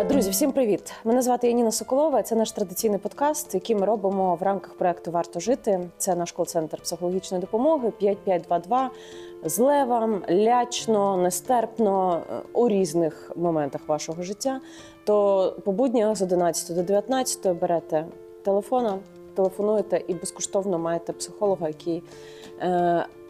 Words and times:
Е, 0.00 0.04
Друзі, 0.04 0.30
всім 0.30 0.52
привіт! 0.52 0.92
Мене 1.04 1.22
звати 1.22 1.48
Яніна 1.48 1.72
Соколова. 1.72 2.22
Це 2.22 2.34
наш 2.36 2.52
традиційний 2.52 2.98
подкаст, 2.98 3.54
який 3.54 3.76
ми 3.76 3.86
робимо 3.86 4.34
в 4.34 4.42
рамках 4.42 4.74
проекту 4.74 5.10
Варто 5.10 5.40
жити. 5.40 5.80
Це 5.98 6.14
наш 6.14 6.32
кол-центр 6.32 6.80
психологічної 6.80 7.40
допомоги 7.40 7.92
5522. 7.98 8.90
Зле 9.44 9.84
вам, 9.84 10.22
лячно, 10.30 11.16
нестерпно 11.16 12.22
е, 12.30 12.34
у 12.52 12.68
різних 12.68 13.32
моментах 13.36 13.80
вашого 13.88 14.22
життя. 14.22 14.60
То 15.04 15.56
по 15.64 15.72
буднях 15.72 16.16
з 16.16 16.22
11 16.22 16.76
до 16.76 16.82
19 16.82 17.58
берете 17.58 18.06
телефона, 18.44 18.98
телефонуєте 19.34 20.02
і 20.08 20.14
безкоштовно 20.14 20.78
маєте 20.78 21.12
психолога, 21.12 21.68
який. 21.68 22.02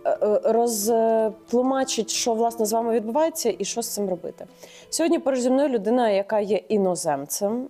Е, 0.04 0.18
е, 0.22 0.40
Розтлумачить, 0.44 2.10
що 2.10 2.34
власне 2.34 2.66
з 2.66 2.72
вами 2.72 2.94
відбувається, 2.94 3.54
і 3.58 3.64
що 3.64 3.82
з 3.82 3.88
цим 3.88 4.08
робити. 4.08 4.46
Сьогодні 4.90 5.18
поруч 5.18 5.40
зі 5.40 5.50
мною 5.50 5.68
людина, 5.68 6.10
яка 6.10 6.40
є 6.40 6.56
іноземцем, 6.56 7.52
м, 7.52 7.68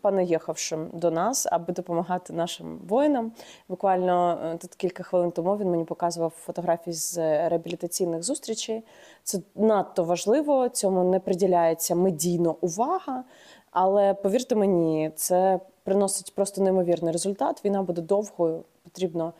понаїхавшим 0.00 0.90
до 0.92 1.10
нас, 1.10 1.46
аби 1.52 1.72
допомагати 1.72 2.32
нашим 2.32 2.78
воїнам. 2.88 3.32
Буквально 3.68 4.38
е, 4.44 4.56
тут 4.56 4.74
кілька 4.74 5.02
хвилин 5.02 5.30
тому 5.30 5.56
він 5.56 5.70
мені 5.70 5.84
показував 5.84 6.32
фотографії 6.36 6.94
з 6.94 7.18
реабілітаційних 7.48 8.22
зустрічей. 8.22 8.82
Це 9.22 9.38
надто 9.54 10.04
важливо, 10.04 10.68
цьому 10.68 11.04
не 11.10 11.20
приділяється 11.20 11.94
медійно 11.94 12.56
увага. 12.60 13.24
Але 13.70 14.14
повірте 14.14 14.54
мені, 14.54 15.10
це 15.16 15.60
приносить 15.84 16.34
просто 16.34 16.62
неймовірний 16.62 17.12
результат. 17.12 17.64
Війна 17.64 17.82
буде 17.82 18.02
довгою, 18.02 18.62
потрібно 18.84 19.32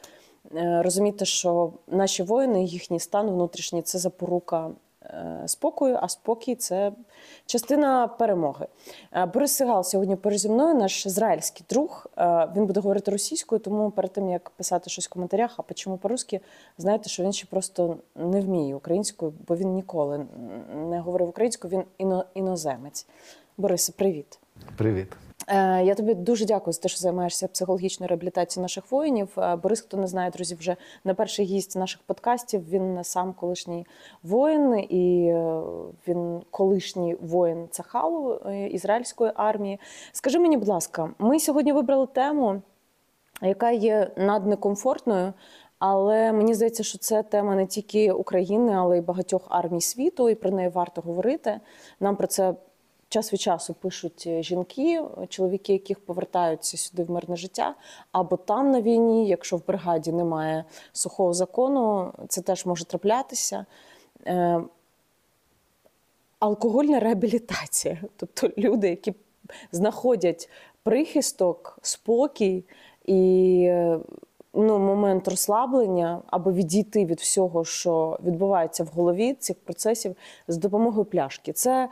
розуміти, 0.55 1.25
що 1.25 1.73
наші 1.87 2.23
воїни, 2.23 2.65
їхній 2.65 3.01
стан 3.01 3.31
внутрішній 3.31 3.83
це 3.83 3.99
запорука 3.99 4.71
е, 5.03 5.43
спокою, 5.47 5.99
а 6.03 6.09
спокій 6.09 6.55
це 6.55 6.93
частина 7.47 8.09
перемоги. 8.09 8.67
Е, 9.13 9.27
Борис 9.27 9.53
Сигал 9.53 9.85
сьогодні 9.85 10.17
поруч 10.17 10.39
зі 10.39 10.49
мною, 10.49 10.75
наш 10.75 11.07
ізраїльський 11.07 11.67
друг. 11.71 12.07
Е, 12.19 12.49
Він 12.57 12.67
буде 12.67 12.81
говорити 12.81 13.11
російською, 13.11 13.59
тому 13.59 13.91
перед 13.91 14.13
тим 14.13 14.29
як 14.29 14.51
писати 14.51 14.91
щось 14.91 15.07
в 15.07 15.13
коментарях, 15.13 15.61
а 15.71 15.75
чому 15.75 15.97
по-русски, 15.97 16.41
знаєте, 16.79 17.09
що 17.09 17.23
він 17.23 17.33
ще 17.33 17.47
просто 17.47 17.97
не 18.15 18.41
вміє 18.41 18.75
українською, 18.75 19.33
бо 19.49 19.57
він 19.57 19.75
ніколи 19.75 20.27
не 20.75 21.01
говорив 21.01 21.29
українською, 21.29 21.85
він 21.99 22.23
іноземець. 22.35 23.07
Борисе, 23.57 23.93
привіт. 23.93 24.39
Привіт. 24.77 25.09
Е, 25.47 25.85
Я 25.85 25.95
тобі 25.95 26.15
дуже 26.15 26.45
дякую 26.45 26.73
за 26.73 26.81
те, 26.81 26.89
що 26.89 26.99
займаєшся 26.99 27.49
психологічною 27.49 28.09
реабілітацією 28.09 28.63
наших 28.65 28.93
воїнів. 28.93 29.29
Е, 29.39 29.57
Борис, 29.57 29.81
хто 29.81 29.97
не 29.97 30.07
знає, 30.07 30.31
друзі, 30.31 30.55
вже 30.55 30.77
не 31.05 31.15
перший 31.15 31.45
гість 31.45 31.77
наших 31.77 32.01
подкастів. 32.03 32.69
Він 32.69 33.05
сам 33.05 33.33
колишній 33.33 33.87
воїн, 34.23 34.79
і 34.79 35.29
е, 35.29 35.61
він 36.09 36.43
колишній 36.51 37.15
воїн 37.15 37.69
Цахалу 37.71 38.35
ізраїльської 38.71 39.33
армії. 39.35 39.81
Скажи 40.13 40.39
мені, 40.39 40.57
будь 40.57 40.69
ласка, 40.69 41.11
ми 41.19 41.41
сьогодні 41.41 41.73
вибрали 41.73 42.07
тему, 42.07 42.63
яка 43.43 43.71
є 43.71 44.11
наднекомфортною. 44.17 45.33
Але 45.79 46.33
мені 46.33 46.55
здається, 46.55 46.83
що 46.83 46.99
це 46.99 47.23
тема 47.23 47.55
не 47.55 47.67
тільки 47.67 48.13
України, 48.13 48.73
але 48.73 48.99
й 48.99 49.01
багатьох 49.01 49.47
армій 49.49 49.81
світу, 49.81 50.29
і 50.29 50.35
про 50.35 50.51
неї 50.51 50.69
варто 50.69 51.01
говорити. 51.01 51.61
Нам 52.01 52.17
про 52.17 52.27
це 52.27 52.55
час 53.09 53.33
від 53.33 53.41
часу 53.41 53.75
пишуть 53.75 54.25
е, 54.27 54.43
жінки, 54.43 55.03
чоловіки, 55.29 55.73
яких 55.73 56.01
повертаються 56.01 56.77
сюди 56.77 57.05
в 57.05 57.11
мирне 57.11 57.37
життя, 57.37 57.75
або 58.13 58.37
там 58.37 58.71
на 58.71 58.83
війні, 58.83 59.29
якщо 59.29 59.57
в 59.57 59.67
бригаді 59.67 60.13
немає 60.13 60.65
сухого 60.93 61.33
закону, 61.33 62.13
це 62.29 62.41
теж 62.41 62.67
може 62.67 62.85
траплятися. 62.85 63.67
Е, 64.27 64.61
Алкогольна 66.39 67.01
реабілітація, 67.01 67.99
тобто 68.17 68.51
люди, 68.59 68.89
які 68.89 69.15
знаходять 69.73 70.51
прихисток, 70.83 71.79
спокій 71.83 72.65
і 73.05 73.63
е, 73.69 73.99
ну, 74.55 74.79
момент 74.79 75.29
розслаблення 75.29 76.23
або 76.27 76.53
відійти 76.53 77.05
від 77.05 77.21
всього, 77.21 77.65
що 77.65 78.19
відбувається 78.25 78.85
в 78.85 78.87
голові 78.87 79.35
цих 79.35 79.57
процесів 79.57 80.17
з 80.49 80.57
допомогою 80.57 81.05
пляшки. 81.05 81.53
Це 81.53 81.89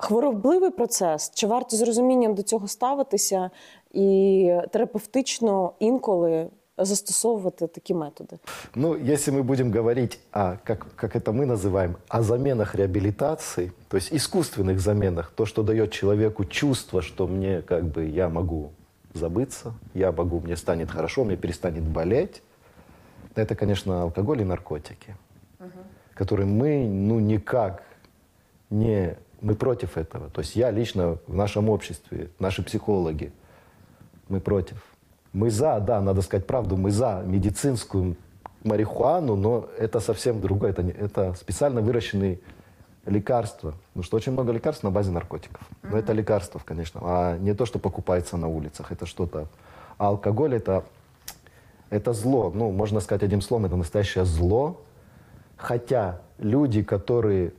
хворобливий 0.00 0.70
процес, 0.70 1.32
чи 1.34 1.46
варто 1.46 1.76
з 1.76 1.82
розумінням 1.82 2.34
до 2.34 2.42
цього 2.42 2.68
ставитися 2.68 3.50
і 3.92 4.52
терапевтично 4.70 5.72
інколи 5.78 6.50
застосовувати 6.78 7.66
такі 7.66 7.94
методи? 7.94 8.38
Ну, 8.74 8.96
если 8.96 9.32
мы 9.32 9.42
будем 9.42 9.72
говорить 9.72 10.18
о, 10.32 10.56
как, 10.64 10.86
как 10.96 11.16
это 11.16 11.32
мы 11.32 11.46
называем, 11.46 11.96
о 12.08 12.22
заменах 12.22 12.74
реабилитации, 12.74 13.72
то 13.88 13.96
есть 13.96 14.12
искусственных 14.12 14.78
заменах, 14.78 15.32
то, 15.34 15.46
что 15.46 15.62
дает 15.62 15.92
человеку 15.92 16.44
чувство, 16.44 17.02
что 17.02 17.26
мне 17.26 17.62
как 17.62 17.84
бы 17.84 18.04
я 18.04 18.28
могу 18.28 18.70
забыться, 19.14 19.72
я 19.94 20.12
могу, 20.12 20.40
мне 20.40 20.56
станет 20.56 20.90
хорошо, 20.90 21.24
мне 21.24 21.36
перестанет 21.36 21.82
болеть, 21.82 22.42
это, 23.34 23.54
конечно, 23.54 24.02
алкоголь 24.02 24.40
и 24.40 24.44
наркотики, 24.44 25.16
которые 26.14 26.46
мы, 26.46 26.86
ну, 26.86 27.20
никак 27.20 27.82
не... 28.70 29.16
мы 29.41 29.55
против 29.55 29.97
этого. 29.97 30.29
То 30.29 30.41
есть 30.41 30.55
я 30.55 30.69
лично 30.71 31.17
в 31.27 31.33
нашем 31.35 31.69
обществе, 31.69 32.29
наши 32.39 32.63
психологи, 32.63 33.31
мы 34.29 34.39
против. 34.39 34.83
Мы 35.33 35.49
за, 35.49 35.79
да, 35.79 35.99
надо 36.01 36.21
сказать 36.21 36.45
правду, 36.45 36.77
мы 36.77 36.91
за 36.91 37.23
медицинскую 37.25 38.15
марихуану, 38.63 39.35
но 39.35 39.67
это 39.79 39.99
совсем 39.99 40.41
другое. 40.41 40.69
Это, 40.71 40.83
не- 40.83 40.91
это 40.91 41.33
специально 41.33 41.81
выращенные 41.81 42.39
лекарства. 43.05 43.73
Потому 43.89 44.03
что 44.03 44.17
очень 44.17 44.31
много 44.33 44.51
лекарств 44.51 44.83
на 44.83 44.91
базе 44.91 45.11
наркотиков. 45.11 45.67
Но 45.83 45.97
это 45.97 46.13
лекарства, 46.13 46.61
конечно, 46.63 47.01
а 47.03 47.37
не 47.37 47.55
то, 47.55 47.65
что 47.65 47.79
покупается 47.79 48.37
на 48.37 48.47
улицах. 48.47 48.91
Это 48.91 49.05
что-то... 49.05 49.47
А 49.97 50.07
алкоголь 50.07 50.55
это, 50.55 50.83
это 51.89 52.13
зло. 52.13 52.51
Ну, 52.53 52.71
можно 52.71 52.99
сказать 52.99 53.23
одним 53.23 53.41
словом, 53.41 53.65
это 53.65 53.75
настоящее 53.75 54.25
зло. 54.25 54.81
Хотя 55.57 56.21
люди, 56.39 56.83
которые 56.83 57.53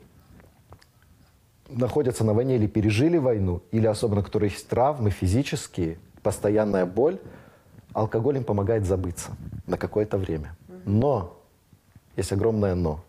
находятся 1.72 2.24
на 2.24 2.34
войне 2.34 2.56
или 2.56 2.66
пережили 2.66 3.18
войну, 3.18 3.62
или 3.70 3.86
особенно 3.86 4.22
которые 4.22 4.50
есть 4.50 4.68
травмы 4.68 5.10
физические, 5.10 5.98
постоянная 6.22 6.86
боль, 6.86 7.18
алкоголь 7.92 8.36
им 8.36 8.44
помогает 8.44 8.84
забыться 8.84 9.32
на 9.66 9.76
какое-то 9.76 10.18
время. 10.18 10.56
Но, 10.84 11.38
есть 12.16 12.32
огромное 12.32 12.74
но. 12.74 13.04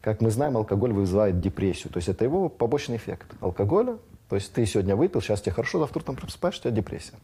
Как 0.00 0.20
мы 0.20 0.30
знаем, 0.30 0.56
алкоголь 0.56 0.92
вызывает 0.92 1.40
депрессию. 1.40 1.92
То 1.92 1.98
есть 1.98 2.08
это 2.08 2.24
его 2.24 2.48
побочный 2.48 2.96
эффект 2.96 3.26
алкоголя. 3.40 3.98
То 4.28 4.36
есть 4.36 4.52
ты 4.52 4.64
сегодня 4.66 4.94
выпил, 4.94 5.20
сейчас 5.20 5.40
тебе 5.40 5.52
хорошо, 5.52 5.80
завтра 5.80 6.00
утром 6.00 6.16
просыпаешься, 6.16 6.60
у 6.60 6.62
тебя 6.64 6.76
депрессия. 6.76 7.14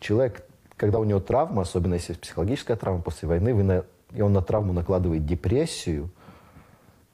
Человек, 0.00 0.44
когда 0.76 0.98
у 0.98 1.04
него 1.04 1.20
травма, 1.20 1.62
особенно 1.62 1.94
если 1.94 2.12
есть 2.12 2.20
психологическая 2.20 2.76
травма 2.76 3.02
после 3.02 3.28
войны, 3.28 3.54
вы 3.54 3.62
на- 3.62 3.84
и 4.12 4.20
он 4.20 4.32
на 4.32 4.42
травму 4.42 4.72
накладывает 4.72 5.24
депрессию, 5.24 6.10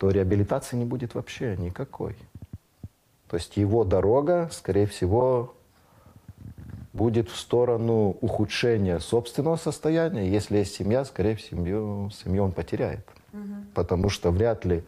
то 0.02 0.10
реабилитации 0.10 0.76
не 0.76 0.84
будет 0.84 1.14
вообще 1.14 1.56
никакой. 1.56 2.16
То 3.28 3.36
есть 3.36 3.56
его 3.56 3.84
дорога, 3.84 4.48
скорее 4.50 4.86
всего, 4.86 5.54
будет 6.92 7.30
в 7.30 7.36
сторону 7.36 8.16
ухудшения 8.20 8.98
собственного 8.98 9.54
состояния. 9.54 10.28
Если 10.28 10.56
есть 10.56 10.74
семья, 10.74 11.04
скорее 11.04 11.36
всего, 11.36 12.10
семью 12.10 12.42
он 12.42 12.50
потеряет. 12.50 13.06
Потому 13.74 14.08
что 14.08 14.32
вряд 14.32 14.64
ли 14.64 14.82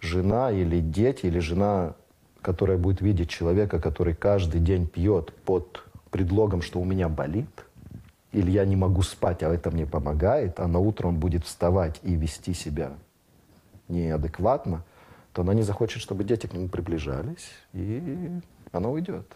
жена 0.00 0.52
или 0.52 0.78
дети, 0.78 1.26
или 1.26 1.40
жена, 1.40 1.96
которая 2.40 2.78
будет 2.78 3.00
видеть 3.00 3.30
человека, 3.30 3.80
который 3.80 4.14
каждый 4.14 4.60
день 4.60 4.86
пьет 4.86 5.34
под 5.44 5.82
предлогом, 6.12 6.62
что 6.62 6.78
у 6.78 6.84
меня 6.84 7.08
болит, 7.08 7.66
или 8.30 8.52
я 8.52 8.64
не 8.64 8.76
могу 8.76 9.02
спать, 9.02 9.42
а 9.42 9.52
это 9.52 9.72
мне 9.72 9.86
помогает, 9.86 10.60
а 10.60 10.68
на 10.68 10.78
утро 10.78 11.08
он 11.08 11.16
будет 11.16 11.44
вставать 11.44 11.98
и 12.04 12.14
вести 12.14 12.54
себя 12.54 12.92
неадекватно, 13.88 14.84
то 15.32 15.42
она 15.42 15.54
не 15.54 15.62
захочет, 15.62 16.02
чтобы 16.02 16.24
дети 16.24 16.46
к 16.46 16.52
нему 16.52 16.68
приближались, 16.68 17.50
и 17.72 18.30
она 18.70 18.88
уйдет. 18.88 19.26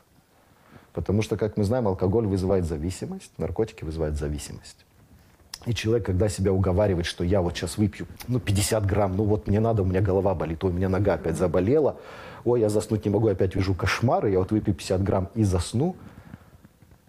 Потому 0.93 1.23
что, 1.23 1.37
как 1.37 1.57
мы 1.57 1.65
знаем, 1.65 1.89
алкоголь 1.89 2.27
вызывает 2.27 2.65
зависимость, 2.65 3.33
наркотики 3.39 3.85
вызывают 3.85 4.17
зависимость. 4.17 4.87
И 5.67 5.75
человек, 5.75 6.07
когда 6.07 6.29
себя 6.29 6.53
уговаривает, 6.53 7.07
что 7.07 7.25
я 7.25 7.43
вот 7.43 7.57
сейчас 7.57 7.77
выпью, 7.77 8.07
ну, 8.29 8.39
50 8.39 8.87
грамм, 8.87 9.17
ну, 9.17 9.25
вот 9.25 9.49
мне 9.49 9.59
надо, 9.59 9.83
у 9.83 9.85
меня 9.85 10.01
голова 10.01 10.35
болит, 10.35 10.63
ой, 10.63 10.71
у 10.71 10.75
меня 10.75 10.89
нога 10.89 11.15
опять 11.15 11.37
заболела, 11.37 11.97
ой, 12.45 12.61
я 12.61 12.69
заснуть 12.69 13.05
не 13.05 13.11
могу, 13.11 13.29
опять 13.29 13.57
вижу 13.57 13.75
кошмары, 13.75 14.31
я 14.31 14.39
вот 14.39 14.53
выпью 14.53 14.75
50 14.75 15.03
грамм 15.03 15.29
и 15.35 15.43
засну. 15.43 15.97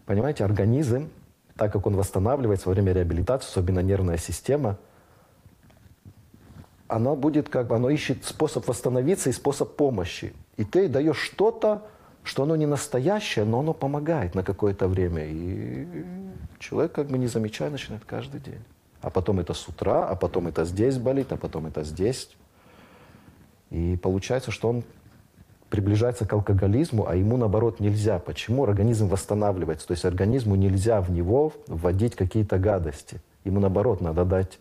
Понимаете, 0.05 0.43
организм, 0.43 1.09
так 1.55 1.71
как 1.71 1.85
он 1.85 1.95
восстанавливается 1.95 2.69
во 2.69 2.73
время 2.73 2.93
реабилитации, 2.93 3.49
особенно 3.49 3.79
нервная 3.79 4.17
система, 4.17 4.77
она 6.87 7.15
будет 7.15 7.49
как 7.49 7.67
бы, 7.67 7.75
оно 7.75 7.89
ищет 7.89 8.25
способ 8.25 8.67
восстановиться 8.67 9.29
и 9.29 9.33
способ 9.33 9.75
помощи. 9.75 10.33
И 10.57 10.63
ты 10.63 10.87
даешь 10.87 11.17
что-то, 11.17 11.83
что 12.23 12.43
оно 12.43 12.55
не 12.55 12.65
настоящее, 12.65 13.45
но 13.45 13.59
оно 13.59 13.73
помогает 13.73 14.35
на 14.35 14.43
какое-то 14.43 14.87
время. 14.87 15.25
И 15.25 15.87
человек 16.59 16.91
как 16.93 17.07
бы 17.07 17.17
не 17.17 17.27
замечая 17.27 17.69
начинает 17.69 18.03
каждый 18.05 18.39
день. 18.39 18.63
А 19.01 19.09
потом 19.09 19.39
это 19.39 19.53
с 19.53 19.67
утра, 19.67 20.07
а 20.07 20.15
потом 20.15 20.47
это 20.47 20.65
здесь 20.65 20.97
болит, 20.97 21.31
а 21.31 21.37
потом 21.37 21.67
это 21.67 21.83
здесь. 21.83 22.29
И 23.69 23.97
получается, 24.01 24.51
что 24.51 24.69
он 24.69 24.83
приближается 25.69 26.25
к 26.25 26.33
алкоголизму, 26.33 27.07
а 27.07 27.15
ему 27.15 27.37
наоборот 27.37 27.79
нельзя. 27.79 28.19
Почему? 28.19 28.63
Организм 28.63 29.07
восстанавливается. 29.07 29.87
То 29.87 29.91
есть 29.91 30.05
организму 30.05 30.55
нельзя 30.55 31.01
в 31.01 31.11
него 31.11 31.53
вводить 31.67 32.15
какие-то 32.15 32.57
гадости. 32.57 33.21
Ему 33.43 33.59
наоборот 33.59 34.01
надо 34.01 34.25
дать, 34.25 34.59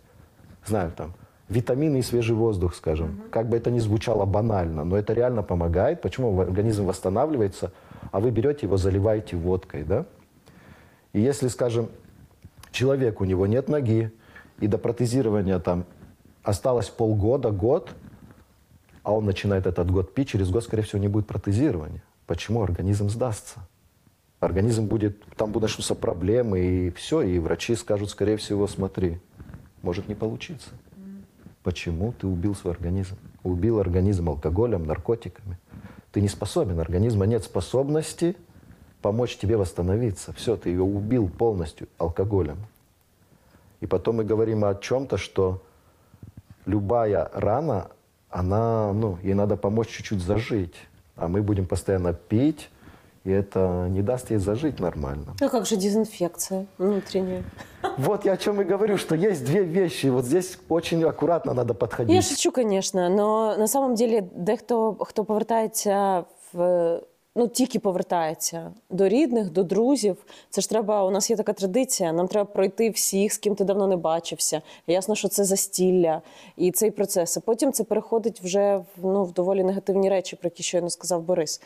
знаю, 0.64 0.92
там, 0.92 1.14
витамины 1.48 1.98
и 1.98 2.02
свежий 2.02 2.34
воздух, 2.34 2.74
скажем. 2.74 3.22
Как 3.30 3.48
бы 3.48 3.56
это 3.56 3.70
ни 3.70 3.78
звучало 3.78 4.24
банально, 4.24 4.84
но 4.84 4.96
это 4.96 5.12
реально 5.12 5.42
помогает. 5.42 6.02
Почему? 6.02 6.40
Организм 6.40 6.86
восстанавливается, 6.86 7.72
а 8.10 8.20
вы 8.20 8.30
берете 8.30 8.66
его, 8.66 8.76
заливаете 8.76 9.36
водкой, 9.36 9.84
да? 9.84 10.06
И 11.12 11.20
если, 11.20 11.48
скажем, 11.48 11.88
человек, 12.72 13.20
у 13.20 13.24
него 13.24 13.46
нет 13.46 13.68
ноги, 13.68 14.12
и 14.58 14.66
до 14.66 14.78
протезирования 14.78 15.58
там 15.58 15.84
осталось 16.42 16.88
полгода, 16.88 17.50
год, 17.50 17.90
а 19.02 19.12
он 19.12 19.24
начинает 19.24 19.66
этот 19.66 19.90
год 19.90 20.14
пить, 20.14 20.30
через 20.30 20.50
год, 20.50 20.64
скорее 20.64 20.82
всего, 20.82 21.00
не 21.00 21.08
будет 21.08 21.26
протезирования. 21.26 22.02
Почему? 22.26 22.62
Организм 22.62 23.08
сдастся. 23.08 23.60
Организм 24.40 24.86
будет, 24.86 25.24
там 25.36 25.52
будут 25.52 25.70
начнутся 25.70 25.94
проблемы, 25.94 26.60
и 26.60 26.90
все, 26.90 27.22
и 27.22 27.38
врачи 27.38 27.74
скажут, 27.74 28.10
скорее 28.10 28.36
всего, 28.36 28.66
смотри, 28.66 29.20
может 29.82 30.08
не 30.08 30.14
получиться. 30.14 30.70
Почему 31.66 32.12
ты 32.12 32.28
убил 32.28 32.54
свой 32.54 32.74
организм? 32.74 33.16
Убил 33.42 33.80
организм 33.80 34.28
алкоголем, 34.28 34.84
наркотиками. 34.84 35.58
Ты 36.12 36.20
не 36.20 36.28
способен, 36.28 36.78
организма 36.78 37.26
нет 37.26 37.42
способности 37.42 38.36
помочь 39.02 39.36
тебе 39.36 39.56
восстановиться. 39.56 40.32
Все, 40.34 40.56
ты 40.56 40.70
ее 40.70 40.82
убил 40.82 41.28
полностью 41.28 41.88
алкоголем. 41.98 42.58
И 43.80 43.86
потом 43.86 44.18
мы 44.18 44.24
говорим 44.24 44.64
о 44.64 44.76
чем-то, 44.76 45.16
что 45.16 45.60
любая 46.66 47.28
рана, 47.34 47.90
она, 48.30 48.92
ну, 48.92 49.18
ей 49.24 49.34
надо 49.34 49.56
помочь 49.56 49.88
чуть-чуть 49.88 50.22
зажить. 50.22 50.76
А 51.16 51.26
мы 51.26 51.42
будем 51.42 51.66
постоянно 51.66 52.12
пить, 52.12 52.70
и 53.25 53.31
это 53.31 53.87
не 53.89 54.01
даст 54.01 54.31
ей 54.31 54.39
зажить 54.39 54.79
нормально. 54.79 55.35
Ну 55.39 55.49
как 55.49 55.65
же 55.65 55.75
дезинфекция 55.75 56.65
внутренняя? 56.77 57.43
Вот 57.97 58.25
я 58.25 58.33
о 58.33 58.37
чем 58.37 58.61
и 58.61 58.63
говорю, 58.63 58.97
что 58.97 59.15
есть 59.15 59.45
две 59.45 59.63
вещи. 59.63 60.07
Вот 60.07 60.25
здесь 60.25 60.57
очень 60.69 61.03
аккуратно 61.03 61.53
надо 61.53 61.73
подходить. 61.73 62.15
Я 62.15 62.21
шучу, 62.21 62.51
звісно, 62.55 63.01
але 63.01 63.57
на 63.57 63.67
самом 63.67 63.95
деле 63.95 64.23
дехто, 64.35 64.95
хто 64.99 65.25
повертається 65.25 66.23
в 66.53 66.99
ну 67.35 67.47
тільки 67.47 67.79
повертається 67.79 68.71
до 68.89 69.07
рідних, 69.07 69.51
до 69.51 69.63
друзів. 69.63 70.17
Це 70.49 70.61
ж 70.61 70.69
треба. 70.69 71.03
У 71.03 71.11
нас 71.11 71.29
є 71.29 71.35
така 71.35 71.53
традиція. 71.53 72.11
Нам 72.11 72.27
треба 72.27 72.45
пройти 72.45 72.89
всіх, 72.89 73.33
з 73.33 73.37
ким 73.37 73.55
ти 73.55 73.63
давно 73.63 73.87
не 73.87 73.95
бачився. 73.95 74.61
Ясно, 74.87 75.15
що 75.15 75.27
це 75.27 75.43
застілля 75.43 76.21
і 76.57 76.71
цей 76.71 76.91
процес. 76.91 77.37
А 77.37 77.39
потім 77.39 77.73
це 77.73 77.83
переходить 77.83 78.41
вже 78.41 78.77
в 78.77 78.85
ну 79.03 79.23
в 79.23 79.33
доволі 79.33 79.63
негативні 79.63 80.09
речі, 80.09 80.35
про 80.35 80.47
які 80.47 80.63
щойно 80.63 80.89
сказав 80.89 81.21
Борис. 81.21 81.61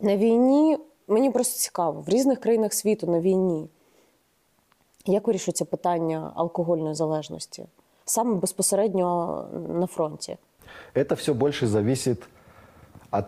На 0.00 0.16
війні 0.16 0.78
мені 1.08 1.30
просто 1.30 1.58
цікаво 1.58 2.00
в 2.00 2.08
різних 2.08 2.40
країнах 2.40 2.74
світу 2.74 3.06
на 3.06 3.20
війні. 3.20 3.68
Як 5.06 5.26
вирішується 5.26 5.64
питання 5.64 6.32
алкогольної 6.34 6.94
залежності? 6.94 7.64
Саме 8.04 8.34
безпосередньо 8.34 9.44
на 9.80 9.86
фронті. 9.86 10.36
Это 10.94 11.14
все 11.14 11.32
больше 11.32 11.66
зависит 11.66 12.22
от 13.10 13.24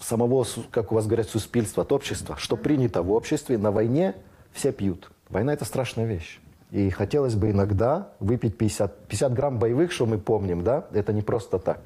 самого, 0.00 0.44
су- 0.44 0.64
как 0.70 0.92
у 0.92 0.94
вас 0.94 1.04
говорят, 1.04 1.28
суспільства, 1.28 1.82
от 1.82 1.92
общества. 1.92 2.36
Что 2.38 2.56
принято 2.56 3.02
в 3.02 3.12
обществе, 3.12 3.58
на 3.58 3.70
войне 3.70 4.14
все 4.52 4.72
пьют. 4.72 5.10
Война – 5.30 5.54
это 5.54 5.64
страшная 5.64 6.06
вещь. 6.06 6.40
И 6.72 6.90
хотелось 6.90 7.34
бы 7.34 7.50
иногда 7.50 8.06
выпить 8.20 8.56
50, 8.58 9.06
50 9.08 9.32
грамм 9.32 9.58
боевых, 9.58 9.90
что 9.90 10.06
мы 10.06 10.18
помним, 10.18 10.62
да, 10.62 10.84
это 10.92 11.12
не 11.12 11.22
просто 11.22 11.58
так. 11.58 11.80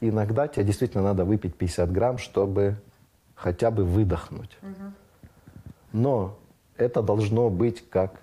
Иногда 0.00 0.48
тебе 0.48 0.64
действительно 0.64 1.04
надо 1.04 1.24
выпить 1.24 1.54
50 1.54 1.92
грамм, 1.92 2.18
чтобы 2.18 2.74
хотя 3.35 3.71
бы 3.71 3.83
выдохнуть. 3.83 4.57
Но 5.91 6.37
это 6.77 7.01
должно 7.01 7.49
быть 7.49 7.87
как, 7.89 8.19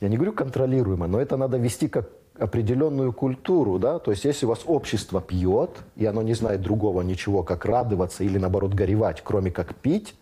я 0.00 0.08
не 0.08 0.16
говорю 0.16 0.32
контролируемо, 0.32 1.06
но 1.06 1.20
это 1.20 1.36
надо 1.36 1.56
вести 1.58 1.88
как 1.88 2.08
определенную 2.38 3.12
культуру, 3.12 3.78
да, 3.78 3.98
то 3.98 4.12
есть 4.12 4.24
если 4.24 4.46
у 4.46 4.48
вас 4.48 4.60
общество 4.66 5.20
пьет, 5.20 5.70
и 5.96 6.06
оно 6.06 6.22
не 6.22 6.32
знает 6.32 6.62
другого 6.62 7.02
ничего, 7.02 7.42
как 7.42 7.66
радоваться 7.66 8.24
или 8.24 8.38
наоборот 8.38 8.72
горевать, 8.72 9.20
кроме 9.22 9.50
как 9.50 9.74
пить, 9.74 10.14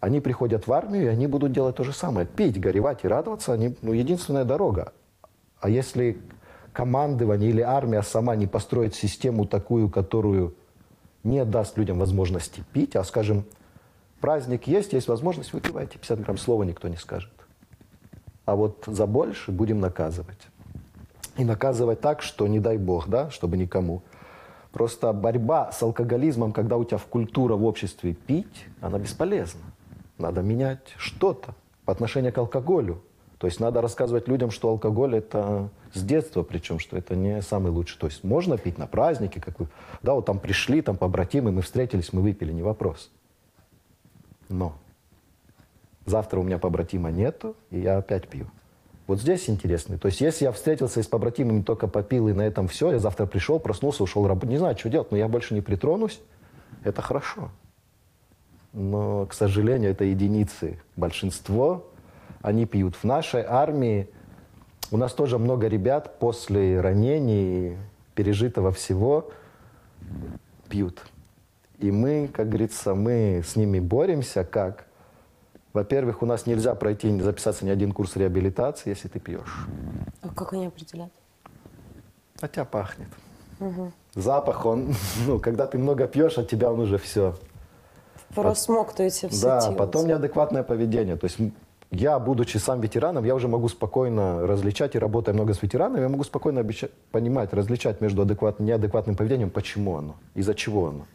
они 0.00 0.20
приходят 0.20 0.66
в 0.66 0.72
армию, 0.72 1.04
и 1.04 1.08
они 1.08 1.26
будут 1.26 1.52
делать 1.52 1.76
то 1.76 1.84
же 1.84 1.92
самое. 1.92 2.26
Пить, 2.26 2.58
горевать 2.58 3.04
и 3.04 3.08
радоваться, 3.08 3.52
они, 3.52 3.76
ну, 3.82 3.92
единственная 3.92 4.44
дорога. 4.44 4.94
А 5.60 5.68
если 5.68 6.18
командование 6.72 7.50
или 7.50 7.60
армия 7.60 8.02
сама 8.02 8.34
не 8.34 8.46
построит 8.46 8.94
систему 8.94 9.44
такую, 9.46 9.90
которую 9.90 10.54
не 11.24 11.44
даст 11.44 11.76
людям 11.76 11.98
возможности 11.98 12.64
пить, 12.72 12.96
а, 12.96 13.04
скажем, 13.04 13.44
праздник 14.20 14.66
есть, 14.66 14.92
есть 14.92 15.08
возможность, 15.08 15.52
выпивайте 15.52 15.98
50 15.98 16.20
грамм, 16.20 16.38
слова 16.38 16.62
никто 16.64 16.88
не 16.88 16.96
скажет. 16.96 17.32
А 18.44 18.56
вот 18.56 18.84
за 18.86 19.06
больше 19.06 19.52
будем 19.52 19.80
наказывать. 19.80 20.38
И 21.36 21.44
наказывать 21.44 22.00
так, 22.00 22.22
что 22.22 22.46
не 22.48 22.60
дай 22.60 22.78
бог, 22.78 23.08
да, 23.08 23.30
чтобы 23.30 23.56
никому. 23.56 24.02
Просто 24.72 25.12
борьба 25.12 25.72
с 25.72 25.82
алкоголизмом, 25.82 26.52
когда 26.52 26.76
у 26.76 26.84
тебя 26.84 26.98
в 26.98 27.06
культура 27.06 27.56
в 27.56 27.64
обществе 27.64 28.14
пить, 28.14 28.66
она 28.80 28.98
бесполезна. 28.98 29.60
Надо 30.18 30.42
менять 30.42 30.94
что-то 30.96 31.54
по 31.84 31.92
отношению 31.92 32.32
к 32.32 32.38
алкоголю. 32.38 33.02
То 33.40 33.46
есть 33.46 33.58
надо 33.58 33.80
рассказывать 33.80 34.28
людям, 34.28 34.50
что 34.50 34.68
алкоголь 34.68 35.16
это 35.16 35.70
с 35.94 36.02
детства, 36.02 36.42
причем, 36.42 36.78
что 36.78 36.98
это 36.98 37.16
не 37.16 37.40
самый 37.40 37.72
лучший. 37.72 37.98
То 37.98 38.06
есть 38.06 38.22
можно 38.22 38.58
пить 38.58 38.76
на 38.76 38.86
празднике, 38.86 39.40
как 39.40 39.58
вы, 39.58 39.68
да, 40.02 40.12
вот 40.12 40.26
там 40.26 40.38
пришли, 40.38 40.82
там 40.82 40.98
побратимы, 40.98 41.50
мы 41.50 41.62
встретились, 41.62 42.12
мы 42.12 42.20
выпили, 42.20 42.52
не 42.52 42.60
вопрос. 42.60 43.10
Но 44.50 44.74
завтра 46.04 46.38
у 46.38 46.42
меня 46.42 46.58
побратима 46.58 47.10
нету, 47.10 47.56
и 47.70 47.80
я 47.80 47.96
опять 47.96 48.28
пью. 48.28 48.46
Вот 49.06 49.22
здесь 49.22 49.48
интересно. 49.48 49.96
То 49.96 50.08
есть 50.08 50.20
если 50.20 50.44
я 50.44 50.52
встретился 50.52 51.02
с 51.02 51.06
побратимами, 51.06 51.62
только 51.62 51.88
попил, 51.88 52.28
и 52.28 52.34
на 52.34 52.42
этом 52.42 52.68
все, 52.68 52.92
я 52.92 52.98
завтра 52.98 53.24
пришел, 53.24 53.58
проснулся, 53.58 54.02
ушел 54.02 54.28
работать, 54.28 54.50
не 54.50 54.58
знаю, 54.58 54.76
что 54.76 54.90
делать, 54.90 55.12
но 55.12 55.16
я 55.16 55.28
больше 55.28 55.54
не 55.54 55.62
притронусь, 55.62 56.20
это 56.84 57.00
хорошо. 57.00 57.48
Но, 58.74 59.24
к 59.24 59.32
сожалению, 59.32 59.92
это 59.92 60.04
единицы. 60.04 60.78
Большинство, 60.94 61.89
они 62.42 62.66
пьют. 62.66 62.96
В 62.96 63.04
нашей 63.04 63.42
армии 63.42 64.08
у 64.90 64.96
нас 64.96 65.12
тоже 65.12 65.38
много 65.38 65.68
ребят 65.68 66.18
после 66.18 66.80
ранений, 66.80 67.76
пережитого 68.14 68.72
всего, 68.72 69.30
пьют. 70.68 71.02
И 71.78 71.90
мы, 71.90 72.28
как 72.32 72.48
говорится, 72.48 72.94
мы 72.94 73.42
с 73.44 73.56
ними 73.56 73.80
боремся 73.80 74.44
как? 74.44 74.86
Во-первых, 75.72 76.22
у 76.22 76.26
нас 76.26 76.46
нельзя 76.46 76.74
пройти, 76.74 77.10
не 77.12 77.22
записаться 77.22 77.64
ни 77.64 77.70
один 77.70 77.92
курс 77.92 78.16
реабилитации, 78.16 78.90
если 78.90 79.08
ты 79.08 79.20
пьешь. 79.20 79.66
А 80.22 80.26
як 80.26 80.52
вони 80.52 80.66
определяють? 80.66 81.12
От 82.42 82.52
тебя 82.52 82.64
пахнет. 82.64 83.08
Запах, 84.14 84.66
он, 84.66 84.94
ну, 85.26 85.38
когда 85.38 85.66
ты 85.66 85.78
много 85.78 86.06
пьешь, 86.06 86.38
от 86.38 86.48
тебя 86.48 86.70
он 86.70 86.80
уже 86.80 86.96
все. 86.96 87.34
Просмоктується 88.34 89.28
все 89.28 89.46
Да, 89.46 89.72
потом 89.72 90.06
неадекватное 90.06 90.62
поведение. 90.62 91.16
То 91.16 91.26
есть 91.26 91.38
я, 91.91 92.19
будучи 92.19 92.57
сам 92.59 92.81
ветераном, 92.81 93.25
я 93.25 93.35
уже 93.35 93.47
могу 93.47 93.69
спокойно 93.69 94.47
различать, 94.47 94.95
и 94.95 94.99
работая 94.99 95.33
много 95.33 95.53
с 95.53 95.61
ветеранами, 95.63 96.01
я 96.01 96.09
могу 96.09 96.23
спокойно 96.23 96.59
обеща- 96.61 96.89
понимать, 97.11 97.53
различать 97.53 98.01
между 98.01 98.21
адекватным 98.21 98.59
и 98.59 98.63
неадекватным 98.63 99.15
поведением, 99.15 99.49
почему 99.49 99.97
оно, 99.97 100.13
из-за 100.37 100.53
чего 100.53 100.87
оно. 100.87 101.05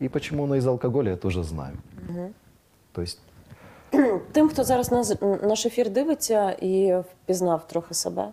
И 0.00 0.08
почему 0.08 0.44
оно 0.44 0.56
из 0.56 0.66
алкоголя, 0.66 1.10
я 1.10 1.16
тоже 1.16 1.42
знаю. 1.44 1.76
То 2.92 3.02
есть 3.02 3.18
Тим, 4.32 4.48
хто 4.48 4.64
зараз 4.64 4.90
нас, 4.92 5.14
наш 5.42 5.66
ефір 5.66 5.90
дивиться 5.90 6.50
і 6.50 6.96
впізнав 7.00 7.66
трохи 7.68 7.94
себе 7.94 8.28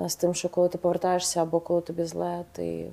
е, 0.00 0.08
з 0.08 0.16
тим, 0.16 0.34
що 0.34 0.48
коли 0.48 0.68
ти 0.68 0.78
повертаєшся 0.78 1.42
або 1.42 1.60
коли 1.60 1.80
тобі 1.80 2.04
зле, 2.04 2.44
ти 2.52 2.86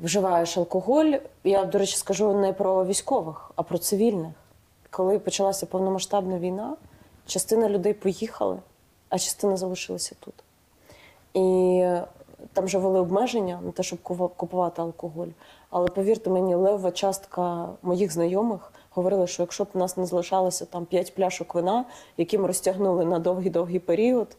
вживаєш 0.00 0.58
алкоголь. 0.58 1.12
Я, 1.44 1.64
до 1.64 1.78
речі, 1.78 1.96
скажу 1.96 2.32
не 2.34 2.52
про 2.52 2.84
військових, 2.86 3.50
а 3.56 3.62
про 3.62 3.78
цивільних. 3.78 4.32
Коли 4.97 5.19
почалася 5.19 5.65
повномасштабна 5.65 6.39
війна, 6.39 6.75
частина 7.25 7.69
людей 7.69 7.93
поїхали, 7.93 8.57
а 9.09 9.19
частина 9.19 9.57
залишилася 9.57 10.15
тут. 10.19 10.33
І 11.33 11.85
там 12.53 12.65
вже 12.65 12.77
ввели 12.77 12.99
обмеження 12.99 13.59
на 13.63 13.71
те, 13.71 13.83
щоб 13.83 13.99
купувати 14.37 14.81
алкоголь. 14.81 15.27
Але 15.69 15.87
повірте 15.87 16.29
мені, 16.29 16.55
лева 16.55 16.91
частка 16.91 17.69
моїх 17.81 18.11
знайомих 18.11 18.71
говорила, 18.91 19.27
що 19.27 19.43
якщо 19.43 19.63
б 19.63 19.67
у 19.73 19.79
нас 19.79 19.97
не 19.97 20.05
залишалося 20.05 20.65
там 20.65 20.85
5 20.85 21.15
пляшок 21.15 21.55
вина, 21.55 21.85
які 22.17 22.37
ми 22.37 22.47
розтягнули 22.47 23.05
на 23.05 23.19
довгий-довгий 23.19 23.79
період, 23.79 24.37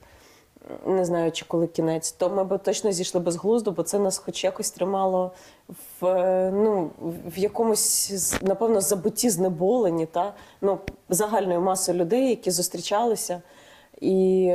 не 0.87 1.05
знаю, 1.05 1.33
чи 1.33 1.45
коли 1.49 1.67
кінець, 1.67 2.12
то 2.12 2.31
ми 2.31 2.45
б 2.45 2.59
точно 2.59 2.93
зійшли 2.93 3.21
без 3.21 3.37
глузду, 3.37 3.71
бо 3.71 3.83
це 3.83 3.99
нас 3.99 4.19
хоч 4.19 4.45
якось 4.45 4.71
тримало 4.71 5.33
в, 6.00 6.07
е, 6.07 6.50
ну, 6.55 6.91
в 7.27 7.38
якомусь, 7.38 8.35
напевно, 8.43 8.81
забутті 8.81 9.31
знеболені, 9.31 10.07
та? 10.07 10.35
Ну, 10.61 10.79
загальною 11.09 11.61
масою 11.61 11.99
людей, 11.99 12.29
які 12.29 12.50
зустрічалися 12.50 13.43
і, 14.00 14.53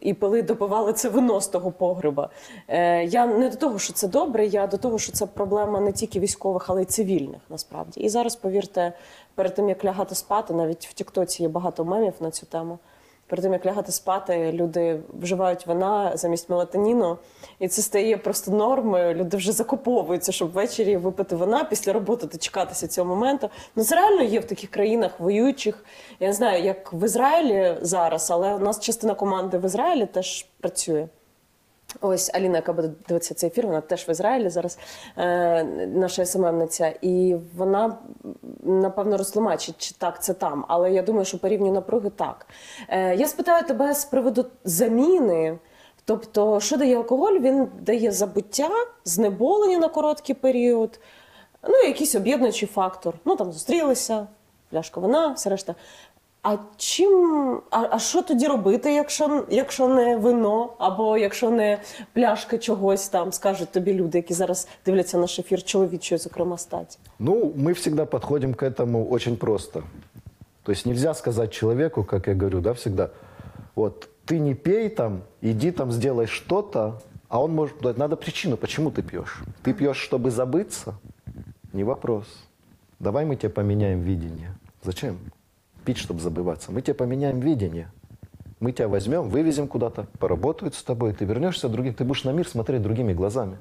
і 0.00 0.14
пили, 0.14 0.42
допивали 0.42 0.92
це 0.92 1.08
вино 1.08 1.40
з 1.40 1.48
того 1.48 1.70
погреба. 1.70 2.30
Е, 2.68 3.04
я 3.04 3.26
не 3.26 3.48
до 3.48 3.56
того, 3.56 3.78
що 3.78 3.92
це 3.92 4.08
добре, 4.08 4.46
я 4.46 4.66
до 4.66 4.76
того, 4.76 4.98
що 4.98 5.12
це 5.12 5.26
проблема 5.26 5.80
не 5.80 5.92
тільки 5.92 6.20
військових, 6.20 6.70
але 6.70 6.82
й 6.82 6.84
цивільних 6.84 7.40
насправді. 7.50 8.00
І 8.00 8.08
зараз, 8.08 8.36
повірте, 8.36 8.92
перед 9.34 9.54
тим 9.54 9.68
як 9.68 9.84
лягати 9.84 10.14
спати, 10.14 10.54
навіть 10.54 10.86
в 10.86 10.92
Тіктоці 10.92 11.42
є 11.42 11.48
багато 11.48 11.84
мемів 11.84 12.14
на 12.20 12.30
цю 12.30 12.46
тему. 12.46 12.78
Перед 13.32 13.42
тим 13.42 13.52
як 13.52 13.66
лягати 13.66 13.92
спати, 13.92 14.52
люди 14.52 15.00
вживають 15.20 15.66
вина 15.66 16.12
замість 16.14 16.50
мелатоніну, 16.50 17.18
і 17.58 17.68
це 17.68 17.82
стає 17.82 18.16
просто 18.16 18.50
нормою. 18.50 19.14
Люди 19.14 19.36
вже 19.36 19.52
закуповуються, 19.52 20.32
щоб 20.32 20.52
ввечері 20.52 20.96
випити 20.96 21.36
вина 21.36 21.64
після 21.64 21.92
роботи 21.92 22.26
дочекатися 22.26 22.88
цього 22.88 23.08
моменту. 23.08 23.50
Ну 23.76 23.84
це 23.84 23.94
реально 23.94 24.22
є 24.22 24.40
в 24.40 24.44
таких 24.44 24.70
країнах 24.70 25.20
воюючих. 25.20 25.84
Я 26.20 26.26
не 26.26 26.32
знаю, 26.32 26.64
як 26.64 26.92
в 26.92 27.04
Ізраїлі 27.04 27.76
зараз, 27.80 28.30
але 28.30 28.54
у 28.54 28.58
нас 28.58 28.80
частина 28.80 29.14
команди 29.14 29.58
в 29.58 29.64
Ізраїлі 29.64 30.06
теж 30.06 30.46
працює. 30.60 31.08
Ось 32.00 32.30
Аліна, 32.34 32.56
яка 32.56 32.72
буде 32.72 32.90
дивитися 33.08 33.34
цей 33.34 33.50
ефір, 33.50 33.66
вона 33.66 33.80
теж 33.80 34.08
в 34.08 34.10
Ізраїлі 34.10 34.48
зараз, 34.48 34.78
е, 35.16 35.64
наша 35.94 36.24
СММниця, 36.26 36.94
і 37.00 37.36
вона 37.56 37.98
напевно 38.62 39.16
розтлумачить, 39.16 39.74
чи 39.78 39.94
так 39.98 40.22
це 40.22 40.34
там. 40.34 40.64
Але 40.68 40.92
я 40.92 41.02
думаю, 41.02 41.24
що 41.24 41.38
по 41.38 41.48
рівню 41.48 41.72
напруги 41.72 42.10
так. 42.10 42.46
Е, 42.88 43.16
я 43.16 43.28
спитаю 43.28 43.66
тебе 43.66 43.94
з 43.94 44.04
приводу 44.04 44.46
заміни. 44.64 45.58
Тобто, 46.04 46.60
що 46.60 46.76
дає 46.76 46.96
алкоголь? 46.96 47.38
Він 47.38 47.68
дає 47.80 48.12
забуття, 48.12 48.70
знеболення 49.04 49.78
на 49.78 49.88
короткий 49.88 50.34
період, 50.34 51.00
ну 51.62 51.76
якийсь 51.76 52.14
об'єднуючий 52.14 52.68
фактор. 52.68 53.14
Ну 53.24 53.36
там 53.36 53.52
зустрілися, 53.52 54.26
пляшка 54.70 55.00
вина, 55.00 55.28
все 55.28 55.50
решта. 55.50 55.74
А 56.43 56.57
чим, 56.77 57.61
а, 57.71 57.87
а 57.91 57.99
що 57.99 58.21
тоді 58.21 58.47
робити, 58.47 58.93
якщо, 58.93 59.45
якщо 59.49 59.87
не 59.87 60.17
вино, 60.17 60.73
або 60.77 61.17
якщо 61.17 61.49
не 61.49 61.79
пляшка 62.13 62.57
чогось 62.57 63.09
там, 63.09 63.31
скажуть 63.31 63.71
тобі 63.71 63.93
люди, 63.93 64.17
які 64.17 64.33
зараз 64.33 64.67
дивляться 64.85 65.17
наш 65.17 65.39
ефір 65.39 65.63
чоловічої, 65.63 66.19
зокрема, 66.19 66.57
статі? 66.57 66.97
Ну, 67.19 67.53
мы 67.57 67.73
всегда 67.73 68.05
подходим 68.05 68.53
к 68.53 68.65
этому 68.65 69.09
очень 69.09 69.37
просто. 69.37 69.83
То 70.63 70.71
есть 70.71 70.85
нельзя 70.85 71.13
сказать 71.13 71.53
человеку, 71.53 72.03
как 72.03 72.27
я 72.27 72.33
говорю, 72.33 72.61
да, 72.61 72.71
всегда, 72.71 73.09
вот 73.75 74.09
ты 74.25 74.39
не 74.39 74.55
пей 74.55 74.89
там, 74.89 75.21
иди 75.41 75.71
там 75.71 75.91
сделай 75.91 76.27
что-то, 76.27 76.93
а 77.29 77.39
он 77.39 77.51
может, 77.51 77.75
да, 77.81 77.93
надо 77.97 78.15
причину, 78.15 78.57
почему 78.57 78.91
ты 78.91 79.01
пьешь. 79.01 79.43
Ты 79.63 79.73
пьешь, 79.73 79.97
чтобы 79.97 80.31
забыться? 80.31 80.93
Не 81.73 81.83
вопрос. 81.83 82.25
Давай 82.99 83.25
мы 83.25 83.35
тебе 83.35 83.49
поменяем 83.49 84.01
видение. 84.01 84.55
Зачем? 84.83 85.17
Пить, 85.84 85.98
чтобы 85.98 86.20
забываться. 86.20 86.72
Мы 86.72 86.82
тебе 86.82 86.94
поменяем 86.94 87.40
видение. 87.40 87.90
Мы 88.60 88.70
тебя 88.70 88.86
возьмем, 88.86 89.28
вывезем 89.28 89.66
куда-то, 89.66 90.06
поработают 90.20 90.76
с 90.76 90.82
тобой, 90.84 91.12
ты 91.12 91.24
вернешься 91.24 91.68
другим, 91.68 91.94
ты 91.94 92.04
будешь 92.04 92.22
на 92.22 92.30
мир 92.30 92.46
смотреть 92.46 92.80
другими 92.80 93.12
глазами. 93.12 93.58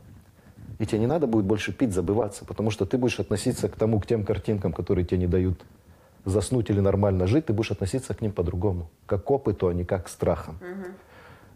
И 0.77 0.85
тебе 0.85 0.99
не 0.99 1.07
надо 1.07 1.25
будет 1.25 1.45
больше 1.45 1.73
пить, 1.73 1.91
забываться, 1.91 2.45
потому 2.45 2.69
что 2.69 2.85
ты 2.85 2.99
будешь 2.99 3.19
относиться 3.19 3.67
к 3.67 3.75
тому, 3.75 3.99
к 3.99 4.05
тем 4.05 4.23
картинкам, 4.23 4.73
которые 4.73 5.05
тебе 5.05 5.17
не 5.17 5.27
дают 5.27 5.65
заснуть 6.25 6.69
или 6.69 6.79
нормально 6.79 7.25
жить, 7.27 7.47
ты 7.47 7.53
будешь 7.53 7.71
относиться 7.71 8.13
к 8.13 8.21
ним 8.21 8.31
по-другому. 8.31 8.89
Как 9.07 9.23
к 9.23 9.31
опыту, 9.31 9.67
а 9.67 9.73
не 9.73 9.85
как 9.85 10.05
к 10.05 10.07
страхам. 10.07 10.59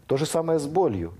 То 0.06 0.16
же 0.16 0.26
самое 0.26 0.58
с 0.58 0.66
болью. 0.66 1.14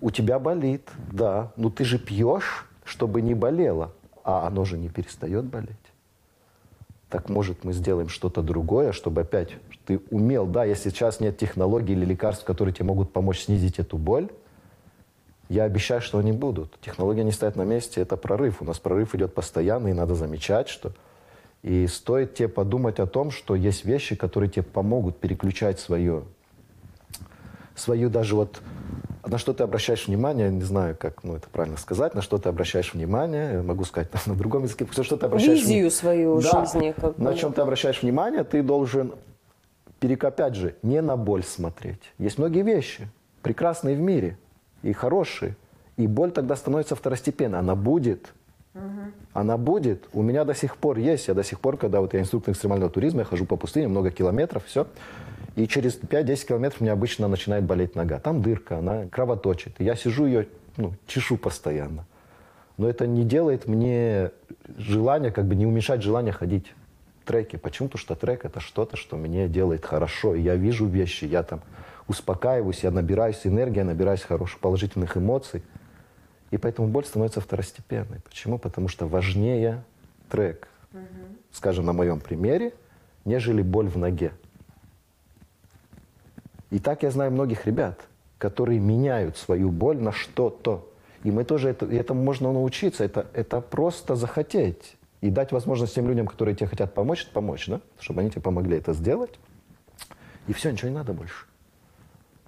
У 0.00 0.10
тебя 0.10 0.38
болит, 0.38 0.90
да, 1.12 1.52
но 1.56 1.70
ты 1.70 1.84
же 1.84 1.98
пьешь, 1.98 2.66
чтобы 2.84 3.22
не 3.22 3.34
болело, 3.34 3.92
а 4.22 4.46
оно 4.46 4.64
же 4.64 4.78
не 4.78 4.88
перестает 4.88 5.44
болеть. 5.44 5.93
Так 7.14 7.28
может 7.28 7.62
мы 7.62 7.72
сделаем 7.72 8.08
что-то 8.08 8.42
другое, 8.42 8.90
чтобы 8.90 9.20
опять 9.20 9.50
ты 9.86 10.00
умел, 10.10 10.46
да, 10.46 10.64
если 10.64 10.90
сейчас 10.90 11.20
нет 11.20 11.38
технологий 11.38 11.92
или 11.92 12.04
лекарств, 12.04 12.44
которые 12.44 12.74
тебе 12.74 12.86
могут 12.86 13.12
помочь 13.12 13.44
снизить 13.44 13.78
эту 13.78 13.98
боль, 13.98 14.30
я 15.48 15.62
обещаю, 15.62 16.00
что 16.00 16.18
они 16.18 16.32
будут. 16.32 16.76
Технологии 16.80 17.22
не 17.22 17.30
стоят 17.30 17.54
на 17.54 17.62
месте, 17.62 18.00
это 18.00 18.16
прорыв. 18.16 18.60
У 18.62 18.64
нас 18.64 18.80
прорыв 18.80 19.14
идет 19.14 19.32
постоянно, 19.32 19.86
и 19.86 19.92
надо 19.92 20.16
замечать, 20.16 20.66
что... 20.68 20.90
И 21.62 21.86
стоит 21.86 22.34
тебе 22.34 22.48
подумать 22.48 22.98
о 22.98 23.06
том, 23.06 23.30
что 23.30 23.54
есть 23.54 23.84
вещи, 23.84 24.16
которые 24.16 24.50
тебе 24.50 24.64
помогут 24.64 25.20
переключать 25.20 25.78
свое, 25.78 26.24
свою 27.76 28.10
даже 28.10 28.34
вот... 28.34 28.60
На 29.26 29.38
что 29.38 29.52
ты 29.54 29.62
обращаешь 29.62 30.06
внимание, 30.06 30.50
не 30.50 30.62
знаю, 30.62 30.96
как 30.98 31.24
ну, 31.24 31.36
это 31.36 31.48
правильно 31.48 31.76
сказать, 31.78 32.14
на 32.14 32.22
что 32.22 32.38
ты 32.38 32.48
обращаешь 32.48 32.92
внимание, 32.94 33.62
могу 33.62 33.84
сказать 33.84 34.08
на 34.26 34.34
другом 34.34 34.64
языке, 34.64 34.86
все, 34.90 35.02
что 35.02 35.16
ты 35.16 35.26
обращаешь 35.26 35.60
Визию 35.60 35.90
свою 35.90 36.40
Да. 36.40 36.64
жизни. 36.64 36.94
Как 36.98 37.18
на 37.18 37.34
чем 37.34 37.52
ты 37.52 37.62
обращаешь 37.62 38.02
внимание, 38.02 38.44
ты 38.44 38.62
должен, 38.62 39.14
перек- 40.00 40.26
опять 40.26 40.54
же, 40.54 40.76
не 40.82 41.00
на 41.00 41.16
боль 41.16 41.42
смотреть. 41.44 42.00
Есть 42.18 42.38
многие 42.38 42.62
вещи, 42.62 43.08
прекрасные 43.42 43.96
в 43.96 44.00
мире 44.00 44.36
и 44.82 44.92
хорошие. 44.92 45.56
И 45.96 46.06
боль 46.06 46.32
тогда 46.32 46.56
становится 46.56 46.96
второстепенной. 46.96 47.60
Она 47.60 47.76
будет. 47.76 48.32
Она 49.32 49.56
будет. 49.56 50.08
У 50.12 50.22
меня 50.22 50.44
до 50.44 50.54
сих 50.54 50.76
пор 50.76 50.98
есть. 50.98 51.28
Я 51.28 51.34
до 51.34 51.42
сих 51.42 51.60
пор, 51.60 51.76
когда 51.76 52.00
вот 52.00 52.14
я 52.14 52.20
инструктор 52.20 52.52
экстремального 52.52 52.90
туризма, 52.90 53.20
я 53.20 53.24
хожу 53.24 53.46
по 53.46 53.56
пустыне, 53.56 53.88
много 53.88 54.10
километров, 54.10 54.64
все. 54.66 54.86
И 55.56 55.68
через 55.68 55.98
5-10 55.98 56.46
километров 56.48 56.80
у 56.80 56.84
меня 56.84 56.92
обычно 56.92 57.28
начинает 57.28 57.64
болеть 57.64 57.94
нога. 57.94 58.18
Там 58.18 58.42
дырка, 58.42 58.78
она 58.78 59.06
кровоточит. 59.06 59.74
Я 59.78 59.94
сижу 59.94 60.26
ее, 60.26 60.48
ну, 60.76 60.92
чешу 61.06 61.36
постоянно. 61.36 62.04
Но 62.76 62.88
это 62.88 63.06
не 63.06 63.24
делает 63.24 63.68
мне 63.68 64.32
желания, 64.76 65.30
как 65.30 65.44
бы 65.46 65.54
не 65.54 65.66
уменьшать 65.66 66.02
желание 66.02 66.32
ходить 66.32 66.72
в 67.22 67.28
треки. 67.28 67.54
Почему? 67.54 67.88
Потому 67.88 68.00
что 68.00 68.16
трек 68.16 68.44
это 68.44 68.58
что-то, 68.58 68.96
что 68.96 69.16
мне 69.16 69.46
делает 69.46 69.84
хорошо. 69.84 70.34
Я 70.34 70.56
вижу 70.56 70.86
вещи, 70.86 71.24
я 71.24 71.44
там 71.44 71.60
успокаиваюсь, 72.08 72.82
я 72.82 72.90
набираюсь 72.90 73.40
энергии, 73.44 73.78
я 73.78 73.84
набираюсь 73.84 74.22
хороших 74.22 74.58
положительных 74.58 75.16
эмоций. 75.16 75.62
И 76.50 76.56
поэтому 76.56 76.88
боль 76.88 77.04
становится 77.04 77.40
второстепенной. 77.40 78.20
Почему? 78.20 78.58
Потому 78.58 78.88
что 78.88 79.06
важнее 79.06 79.82
трек, 80.28 80.68
скажем, 81.52 81.84
на 81.86 81.92
моем 81.92 82.20
примере, 82.20 82.72
нежели 83.24 83.62
боль 83.62 83.88
в 83.88 83.96
ноге. 83.96 84.32
И 86.70 86.78
так 86.78 87.02
я 87.02 87.10
знаю 87.10 87.30
многих 87.30 87.66
ребят, 87.66 88.00
которые 88.38 88.80
меняют 88.80 89.36
свою 89.36 89.70
боль 89.70 89.96
на 89.96 90.12
что-то. 90.12 90.88
И 91.22 91.30
мы 91.30 91.44
тоже 91.44 91.70
это, 91.70 91.86
этому 91.86 92.22
можно 92.22 92.52
научиться. 92.52 93.04
Это, 93.04 93.26
это 93.32 93.60
просто 93.60 94.16
захотеть. 94.16 94.96
И 95.20 95.30
дать 95.30 95.52
возможность 95.52 95.94
тем 95.94 96.08
людям, 96.08 96.26
которые 96.26 96.54
тебе 96.54 96.66
хотят 96.66 96.92
помочь, 96.92 97.26
помочь, 97.28 97.66
да? 97.66 97.80
Чтобы 97.98 98.20
они 98.20 98.30
тебе 98.30 98.42
помогли 98.42 98.76
это 98.76 98.92
сделать. 98.92 99.38
И 100.48 100.52
все, 100.52 100.70
ничего 100.70 100.90
не 100.90 100.96
надо 100.96 101.14
больше. 101.14 101.46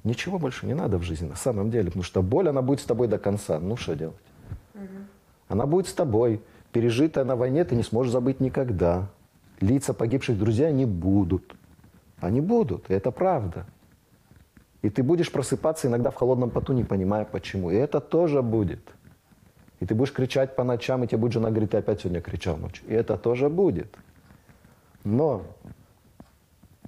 Ничего 0.06 0.38
больше 0.38 0.66
не 0.66 0.74
надо 0.74 0.98
в 0.98 1.02
жизни, 1.02 1.26
на 1.26 1.34
самом 1.34 1.68
деле. 1.68 1.86
Потому 1.86 2.04
что 2.04 2.22
боль, 2.22 2.48
она 2.48 2.62
будет 2.62 2.78
с 2.78 2.84
тобой 2.84 3.08
до 3.08 3.18
конца. 3.18 3.58
Ну, 3.58 3.76
что 3.76 3.96
делать? 3.96 4.14
Она 5.48 5.66
будет 5.66 5.88
с 5.88 5.92
тобой. 5.92 6.40
Пережитая 6.70 7.24
на 7.24 7.34
войне 7.34 7.64
ты 7.64 7.74
не 7.74 7.82
сможешь 7.82 8.12
забыть 8.12 8.38
никогда. 8.38 9.08
Лица 9.60 9.94
погибших 9.94 10.38
друзей 10.38 10.72
не 10.72 10.84
будут. 10.84 11.56
Они 12.20 12.40
будут, 12.40 12.88
и 12.88 12.94
это 12.94 13.10
правда. 13.10 13.66
И 14.82 14.90
ты 14.90 15.02
будешь 15.02 15.32
просыпаться 15.32 15.88
иногда 15.88 16.12
в 16.12 16.14
холодном 16.14 16.50
поту, 16.50 16.72
не 16.72 16.84
понимая 16.84 17.24
почему. 17.24 17.72
И 17.72 17.74
это 17.74 18.00
тоже 18.00 18.42
будет. 18.42 18.80
И 19.80 19.86
ты 19.86 19.96
будешь 19.96 20.12
кричать 20.12 20.54
по 20.54 20.62
ночам, 20.62 21.02
и 21.02 21.08
тебе 21.08 21.18
будет 21.18 21.32
жена 21.32 21.50
говорить, 21.50 21.70
ты 21.70 21.78
опять 21.78 22.02
сегодня 22.02 22.20
кричал 22.20 22.56
ночью. 22.58 22.86
И 22.86 22.94
это 22.94 23.16
тоже 23.16 23.48
будет. 23.48 23.92
Но 25.02 25.42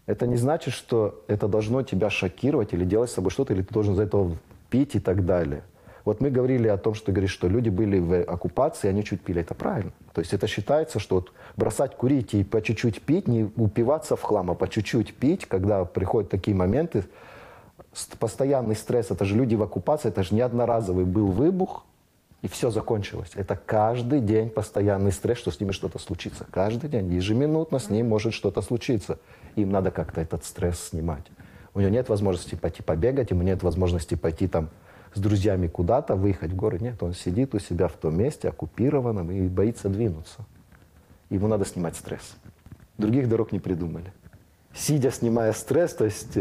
это 0.09 0.27
не 0.27 0.37
значит, 0.37 0.73
что 0.73 1.23
это 1.29 1.49
должно 1.49 1.83
тебя 1.83 2.09
шокировать 2.09 2.73
или 2.73 2.87
делать 2.87 3.11
с 3.11 3.13
собой 3.13 3.31
что-то, 3.31 3.53
или 3.53 3.61
ты 3.61 3.75
должен 3.75 3.95
за 3.95 4.05
этого 4.05 4.39
пить 4.71 4.95
и 4.95 5.01
так 5.01 5.27
далее. 5.27 5.63
Вот 6.07 6.23
мы 6.23 6.31
говорили 6.31 6.67
о 6.67 6.79
том, 6.79 6.95
что 6.95 7.13
говоришь, 7.13 7.31
что 7.31 7.47
люди 7.47 7.69
были 7.69 7.99
в 7.99 8.23
оккупации, 8.23 8.89
они 8.89 9.05
чуть 9.05 9.21
пили. 9.21 9.43
Это 9.43 9.53
правильно. 9.53 9.93
То 10.15 10.23
есть 10.23 10.33
это 10.33 10.47
считается, 10.47 10.99
что 10.99 11.17
вот 11.17 11.33
бросать 11.59 11.95
курить 11.95 12.33
и 12.33 12.43
по 12.43 12.63
чуть-чуть 12.63 13.03
пить, 13.03 13.29
не 13.29 13.51
упиваться 13.57 14.17
в 14.17 14.23
хлам, 14.23 14.51
а 14.51 14.55
по 14.55 14.67
чуть-чуть 14.67 15.13
пить, 15.15 15.45
когда 15.45 15.85
приходят 15.85 16.31
такие 16.31 16.57
моменты, 16.57 17.05
постоянный 18.19 18.77
стресс, 18.77 19.11
это 19.11 19.27
же 19.27 19.37
люди 19.37 19.57
в 19.57 19.63
оккупации, 19.63 20.09
это 20.09 20.23
же 20.23 20.35
не 20.35 20.41
одноразовый 20.41 21.05
был 21.05 21.27
выбух, 21.27 21.85
и 22.43 22.49
все 22.49 22.71
закончилось. 22.71 23.33
Это 23.35 23.57
каждый 23.57 24.21
день 24.21 24.51
постоянный 24.51 25.13
стресс, 25.13 25.39
что 25.39 25.51
с 25.51 25.59
ними 25.61 25.73
что-то 25.73 25.99
случится. 25.99 26.47
Каждый 26.51 26.89
день, 26.89 27.13
ежеминутно 27.13 27.79
с 27.79 27.91
ним 27.91 28.09
может 28.09 28.33
что-то 28.33 28.63
случиться. 28.63 29.19
Им 29.57 29.71
надо 29.71 29.91
как-то 29.91 30.21
этот 30.21 30.45
стресс 30.45 30.79
снимать. 30.79 31.25
У 31.75 31.81
него 31.81 31.91
нет 31.91 32.09
возможности 32.09 32.55
пойти 32.55 32.83
побегать, 32.83 33.31
ему 33.31 33.43
нет 33.43 33.63
возможности 33.63 34.15
пойти 34.15 34.47
там 34.47 34.71
с 35.15 35.21
друзьями 35.21 35.67
куда-то, 35.67 36.15
выехать 36.15 36.53
в 36.53 36.57
горы. 36.57 36.79
Нет, 36.79 37.03
он 37.03 37.13
сидит 37.13 37.55
у 37.55 37.59
себя 37.59 37.89
в 37.89 37.95
том 37.95 38.17
месте, 38.17 38.49
оккупированном, 38.49 39.31
и 39.31 39.49
боится 39.49 39.89
двинуться. 39.89 40.47
Ему 41.31 41.49
надо 41.49 41.65
снимать 41.65 41.97
стресс. 41.97 42.37
Других 42.99 43.29
дорог 43.29 43.53
не 43.53 43.59
придумали. 43.59 44.13
Сидя, 44.75 45.11
снимая 45.11 45.53
стресс, 45.53 45.95
то 45.95 46.05
есть 46.05 46.39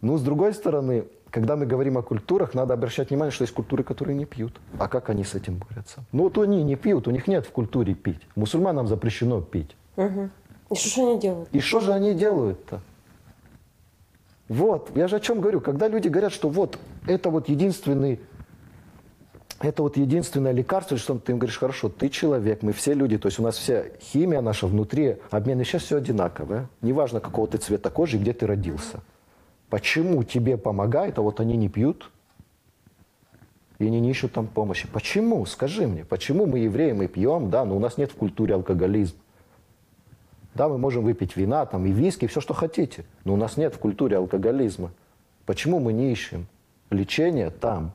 ну, 0.00 0.18
с 0.18 0.22
другой 0.22 0.52
стороны, 0.52 1.04
когда 1.30 1.56
мы 1.56 1.66
говорим 1.66 1.98
о 1.98 2.02
культурах, 2.02 2.54
надо 2.54 2.74
обращать 2.74 3.10
внимание, 3.10 3.30
что 3.30 3.44
есть 3.44 3.54
культуры, 3.54 3.82
которые 3.82 4.16
не 4.16 4.24
пьют. 4.24 4.60
А 4.78 4.88
как 4.88 5.10
они 5.10 5.24
с 5.24 5.34
этим 5.34 5.58
борются? 5.58 6.04
Ну, 6.12 6.22
вот 6.22 6.38
они 6.38 6.62
не 6.62 6.76
пьют, 6.76 7.08
у 7.08 7.10
них 7.10 7.28
нет 7.28 7.46
в 7.46 7.50
культуре 7.50 7.94
пить. 7.94 8.20
Мусульманам 8.36 8.88
запрещено 8.88 9.42
пить. 9.42 9.76
Мгм. 9.96 10.30
І 10.70 10.76
що 10.76 10.88
ж 10.90 11.00
вони 11.00 11.12
роблять? 11.12 11.54
И 11.54 11.60
что 11.60 11.80
же 11.80 11.92
они 11.92 12.14
делают-то? 12.14 12.80
Вот, 14.48 14.90
я 14.94 15.08
же 15.08 15.16
о 15.16 15.20
чем 15.20 15.40
говорю. 15.40 15.60
Когда 15.60 15.88
люди 15.88 16.08
говорят, 16.08 16.32
что 16.32 16.48
вот 16.48 16.78
это 17.06 17.30
вот 17.30 17.48
единственный, 17.48 18.18
это 19.60 19.82
вот 19.82 19.96
единственное 19.96 20.52
лекарство, 20.52 20.96
что 20.96 21.14
ты 21.14 21.32
им 21.32 21.38
говоришь, 21.38 21.58
хорошо, 21.58 21.88
ты 21.88 22.08
человек, 22.08 22.62
мы 22.62 22.72
все 22.72 22.94
люди, 22.94 23.18
то 23.18 23.28
есть 23.28 23.40
у 23.40 23.42
нас 23.42 23.56
вся 23.56 23.84
химия 24.00 24.40
наша 24.40 24.66
внутри, 24.66 25.16
обмен 25.30 25.58
веществ 25.58 25.86
все 25.86 25.96
одинаковое. 25.96 26.68
Неважно, 26.82 27.20
какого 27.20 27.48
ты 27.48 27.58
цвета 27.58 27.90
кожи 27.90 28.16
и 28.16 28.20
где 28.20 28.32
ты 28.32 28.46
родился. 28.46 29.00
Почему 29.68 30.22
тебе 30.22 30.56
помогает, 30.56 31.18
а 31.18 31.22
вот 31.22 31.40
они 31.40 31.56
не 31.56 31.68
пьют, 31.68 32.10
и 33.78 33.86
они 33.86 34.00
не 34.00 34.10
ищут 34.10 34.32
там 34.32 34.46
помощи. 34.46 34.88
Почему? 34.92 35.44
Скажи 35.46 35.86
мне, 35.86 36.04
почему 36.04 36.46
мы 36.46 36.60
евреи, 36.60 36.92
мы 36.92 37.08
пьем, 37.08 37.50
да, 37.50 37.64
но 37.64 37.76
у 37.76 37.80
нас 37.80 37.98
нет 37.98 38.12
в 38.12 38.16
культуре 38.16 38.54
алкоголизм. 38.54 39.16
Да, 40.54 40.68
мы 40.68 40.78
можем 40.78 41.04
выпить 41.04 41.36
вина, 41.36 41.66
там 41.66 41.84
и 41.84 41.92
виски, 41.92 42.26
все, 42.26 42.40
что 42.40 42.54
хотите, 42.54 43.04
но 43.24 43.34
у 43.34 43.36
нас 43.36 43.58
нет 43.58 43.74
в 43.74 43.78
культуре 43.78 44.16
алкоголизма. 44.16 44.90
Почему 45.44 45.80
мы 45.80 45.92
не 45.92 46.12
ищем 46.12 46.46
лечение 46.90 47.50
там? 47.50 47.92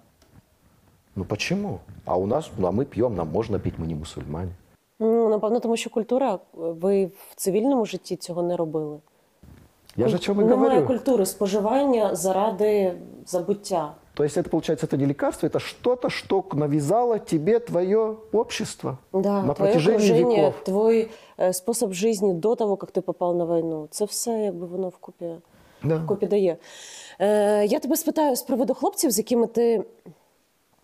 Ну 1.16 1.25
почему? 1.25 1.80
А 2.06 2.18
у 2.18 2.25
нас, 2.25 2.51
ну, 2.58 2.68
а 2.68 2.72
мы 2.72 2.86
пьем, 2.86 3.16
нам 3.16 3.30
можно 3.30 3.60
пить, 3.60 3.80
мы 3.80 3.88
не 3.88 3.96
мусульмане. 3.96 4.51
Ну, 5.00 5.30
напевно, 5.30 5.60
тому 5.60 5.78
що 5.78 5.90
культура, 5.90 6.40
ви 6.54 7.06
в 7.06 7.36
цивільному 7.36 7.86
житті 7.86 8.16
цього 8.16 8.44
не 8.44 8.56
робили. 8.56 9.00
Я 9.97 10.09
же 10.09 10.17
о 10.17 10.19
чем 10.19 10.41
и 10.41 10.45
Немає 10.45 10.69
говорю. 10.69 10.87
культури 10.87 11.26
споживання 11.26 12.15
заради 12.15 12.95
забуття. 13.26 13.95
То 14.15 14.25
есть 14.25 14.37
это, 14.38 14.49
получается, 14.49 14.87
это 14.87 14.97
не 14.97 15.07
лекарство, 15.07 15.47
это 15.49 15.59
что-то, 15.61 16.09
что 16.11 16.45
навязало 16.53 17.19
тебе 17.19 17.59
твое 17.59 18.15
общество 18.33 18.99
Да, 19.12 19.43
на 19.43 19.55
твоє 19.55 19.73
протяжении 19.73 19.97
окруження, 20.23 20.43
веков. 20.43 20.65
твій 20.65 21.09
е, 21.41 21.53
спосіб 21.53 21.93
життя 21.93 22.26
до 22.33 22.55
того, 22.55 22.79
як 22.83 22.91
ти 22.91 23.00
попав 23.00 23.37
на 23.37 23.45
війну. 23.45 23.88
Це 23.91 24.05
все 24.05 24.31
якби 24.31 24.67
воно 24.67 24.88
вкупі, 24.88 25.26
Да. 25.85 25.97
вкупі 25.97 26.26
дає. 26.26 26.57
Е, 27.21 27.67
я 27.67 27.79
тебе 27.79 27.97
спитаю 27.97 28.37
з 28.37 28.43
приводу 28.43 28.75
хлопців, 28.75 29.11
з 29.11 29.19
якими 29.19 29.47
ти 29.47 29.85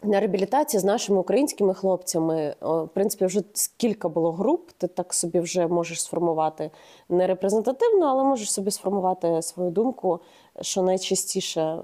на 0.07 0.19
реабілітації 0.19 0.81
з 0.81 0.83
нашими 0.83 1.19
українськими 1.19 1.73
хлопцями. 1.73 2.55
В 2.61 2.87
принципі, 2.93 3.25
вже 3.25 3.41
скільки 3.53 4.07
було 4.07 4.31
груп. 4.31 4.71
Ти 4.77 4.87
так 4.87 5.13
собі 5.13 5.39
вже 5.39 5.67
можеш 5.67 6.01
сформувати 6.01 6.71
не 7.09 7.27
репрезентативно, 7.27 8.05
але 8.05 8.23
можеш 8.23 8.51
собі 8.51 8.71
сформувати 8.71 9.41
свою 9.41 9.71
думку, 9.71 10.19
що 10.61 10.81
найчастіше 10.81 11.77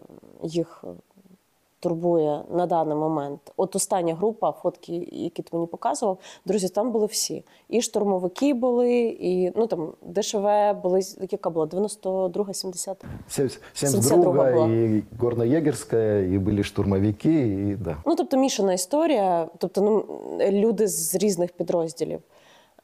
їх 0.43 0.83
турбує 1.83 2.41
на 2.51 2.65
даний 2.65 2.95
момент. 2.95 3.39
От 3.57 3.75
остання 3.75 4.15
група, 4.15 4.51
фотки, 4.51 5.07
які 5.11 5.41
ти 5.41 5.49
мені 5.53 5.67
показував, 5.67 6.17
друзі, 6.45 6.69
там 6.69 6.91
були 6.91 7.05
всі. 7.05 7.43
І 7.69 7.81
штурмовики 7.81 8.53
були, 8.53 9.17
і 9.19 9.51
ну 9.55 9.67
там 9.67 9.93
ДШВ 10.01 10.47
були, 10.83 11.01
яка 11.31 11.49
була 11.49 11.65
92 11.65 12.53
70 12.53 13.03
Сем- 13.29 13.49
72 13.73 14.31
была. 14.31 14.51
72 14.51 14.67
и 14.67 15.03
горно-егерская, 15.19 16.33
и 16.33 16.37
были 16.39 16.63
штурмовики, 16.63 17.69
и 17.69 17.75
да. 17.75 17.97
Ну, 18.05 18.15
тобто 18.15 18.37
мішана 18.37 18.73
історія, 18.73 19.49
тобто 19.57 19.81
ну, 19.81 20.05
люди 20.51 20.87
з 20.87 21.15
різних 21.15 21.51
підрозділів. 21.51 22.19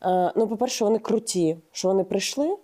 Е, 0.05 0.31
ну, 0.35 0.47
по-перше, 0.47 0.85
вони 0.85 0.99
круті, 0.99 1.57
що 1.71 1.87
вони 1.87 2.03
прийшли. 2.03 2.57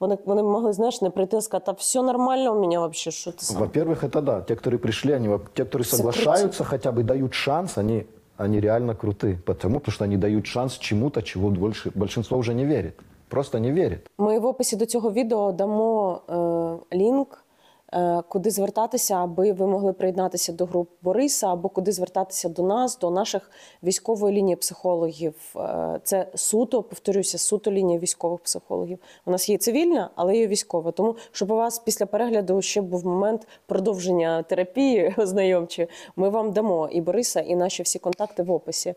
Вони, 0.00 0.18
вони 0.26 0.42
могли, 0.42 0.72
знаєш, 0.72 1.02
не 1.02 1.10
прийти 1.10 1.36
і 1.36 1.40
сказати, 1.40 1.66
та 1.66 1.72
все 1.72 2.02
нормально 2.02 2.52
у 2.52 2.60
мене 2.60 2.76
взагалі, 2.78 2.92
що 3.12 3.32
ти 3.32 3.44
сам. 3.44 3.62
Во-первых, 3.62 4.04
это 4.04 4.22
да. 4.22 4.40
Те, 4.40 4.54
которые 4.54 4.78
пришли, 4.78 5.16
они, 5.16 5.28
во- 5.28 5.40
те, 5.54 5.62
которые 5.64 5.82
Все 5.82 5.96
соглашаются, 5.96 6.64
хотя 6.64 6.92
бы 6.92 7.02
дают 7.02 7.34
шанс, 7.34 7.78
они, 7.78 8.04
они 8.36 8.60
реально 8.60 8.94
крутые. 8.94 9.38
Потому, 9.44 9.78
потому 9.80 9.92
что 9.92 10.04
они 10.04 10.16
дают 10.16 10.46
шанс 10.46 10.78
чему-то, 10.78 11.22
чего 11.22 11.50
больше, 11.50 11.90
большинство 11.94 12.38
уже 12.38 12.54
не 12.54 12.64
верит. 12.66 12.94
Просто 13.28 13.58
не 13.58 13.72
верит. 13.72 14.10
Ми 14.18 14.38
в 14.38 14.46
описі 14.46 14.76
до 14.76 14.86
цього 14.86 15.12
відео 15.12 15.52
дамо 15.52 16.20
е, 16.92 16.96
лінк, 16.96 17.44
е, 17.47 17.47
куди 18.27 18.51
звертатися, 18.51 19.15
аби 19.15 19.51
ви 19.51 19.67
могли 19.67 19.93
приєднатися 19.93 20.53
до 20.53 20.65
груп 20.65 20.89
Бориса, 21.01 21.47
або 21.47 21.69
куди 21.69 21.91
звертатися 21.91 22.49
до 22.49 22.63
нас, 22.63 22.99
до 22.99 23.11
наших 23.11 23.51
військової 23.83 24.35
лінії 24.35 24.55
психологів. 24.55 25.35
Е, 25.55 25.99
це 26.03 26.27
суто, 26.35 26.83
повторюся, 26.83 27.37
суто 27.37 27.71
лінія 27.71 27.99
військових 27.99 28.39
психологів. 28.39 28.99
У 29.25 29.31
нас 29.31 29.49
є 29.49 29.57
цивільна, 29.57 30.09
але 30.15 30.37
є 30.37 30.47
військова. 30.47 30.91
Тому 30.91 31.15
щоб 31.31 31.51
у 31.51 31.55
вас 31.55 31.79
після 31.79 32.05
перегляду 32.05 32.61
ще 32.61 32.81
був 32.81 33.05
момент 33.05 33.47
продовження 33.65 34.43
терапії 34.43 35.15
ознайомчої, 35.17 35.87
ми 36.15 36.29
вам 36.29 36.51
дамо 36.51 36.89
і 36.91 37.01
Бориса, 37.01 37.39
і 37.39 37.55
наші 37.55 37.83
всі 37.83 37.99
контакти 37.99 38.43
в 38.43 38.51
описі. 38.51 38.93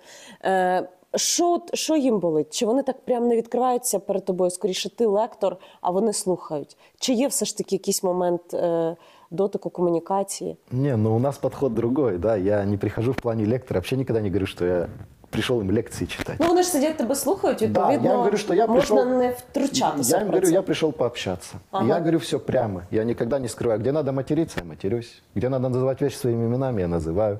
Е, 1.15 1.17
що, 1.17 1.51
от- 1.53 1.75
що 1.75 1.95
їм 1.95 2.19
болить? 2.19 2.53
Чи 2.53 2.65
вони 2.65 2.83
так 2.83 3.01
прямо 3.05 3.27
не 3.27 3.35
відкриваються 3.35 3.99
перед 3.99 4.25
тобою? 4.25 4.49
Скоріше, 4.51 4.89
ти 4.95 5.05
лектор, 5.05 5.57
а 5.81 5.91
вони 5.91 6.13
слухають. 6.13 6.77
Чи 6.99 7.13
є 7.13 7.27
все 7.27 7.45
ж 7.45 7.57
таки 7.57 7.75
якийсь 7.75 8.03
момент 8.03 8.53
е, 8.53 8.95
дотику 9.31 9.69
комунікації? 9.69 10.57
Не, 10.71 10.97
но 10.97 11.15
у 11.15 11.19
нас 11.19 11.37
подход 11.37 11.75
другой, 11.75 12.17
да. 12.17 12.37
Я 12.37 12.65
не 12.65 12.77
прихожу 12.77 13.11
в 13.11 13.15
плане 13.15 13.47
лектора, 13.47 13.79
вообще 13.79 13.97
никогда 13.97 14.21
не 14.21 14.27
говорю, 14.29 14.45
что 14.45 14.65
я 14.65 14.87
пришел 15.29 15.61
им 15.61 15.71
лекции 15.71 16.05
читать. 16.07 16.35
Ну 16.39 16.47
вони 16.47 16.63
ж 16.63 16.69
сидять 16.69 16.97
тебе 16.97 17.15
слухають, 17.15 17.57
Да, 17.59 17.65
відповідно, 17.65 18.09
я 18.09 18.17
говорю, 18.17 18.37
що 18.37 18.53
я 18.53 18.67
можна 18.67 18.95
прийшов- 19.01 19.17
не 19.17 19.29
втручатися. 19.29 20.15
Я 20.15 20.17
им 20.21 20.23
в 20.23 20.25
говорю, 20.27 20.41
процес. 20.41 20.53
я 20.53 20.61
пришел 20.61 20.93
пообщаться. 20.93 21.55
Ага. 21.71 21.87
Я 21.87 21.99
говорю 21.99 22.17
все 22.17 22.37
прямо. 22.39 22.81
Я 22.91 23.03
никогда 23.03 23.39
не 23.39 23.47
скрываю. 23.47 23.79
Где 23.79 23.91
надо 23.91 24.11
материться, 24.13 24.59
я 24.63 24.69
матерюсь. 24.69 25.21
Где 25.35 25.49
надо 25.49 25.69
называть 25.69 26.01
вещи 26.01 26.17
своими 26.17 26.45
именами, 26.45 26.81
я 26.81 26.87
называю. 26.87 27.39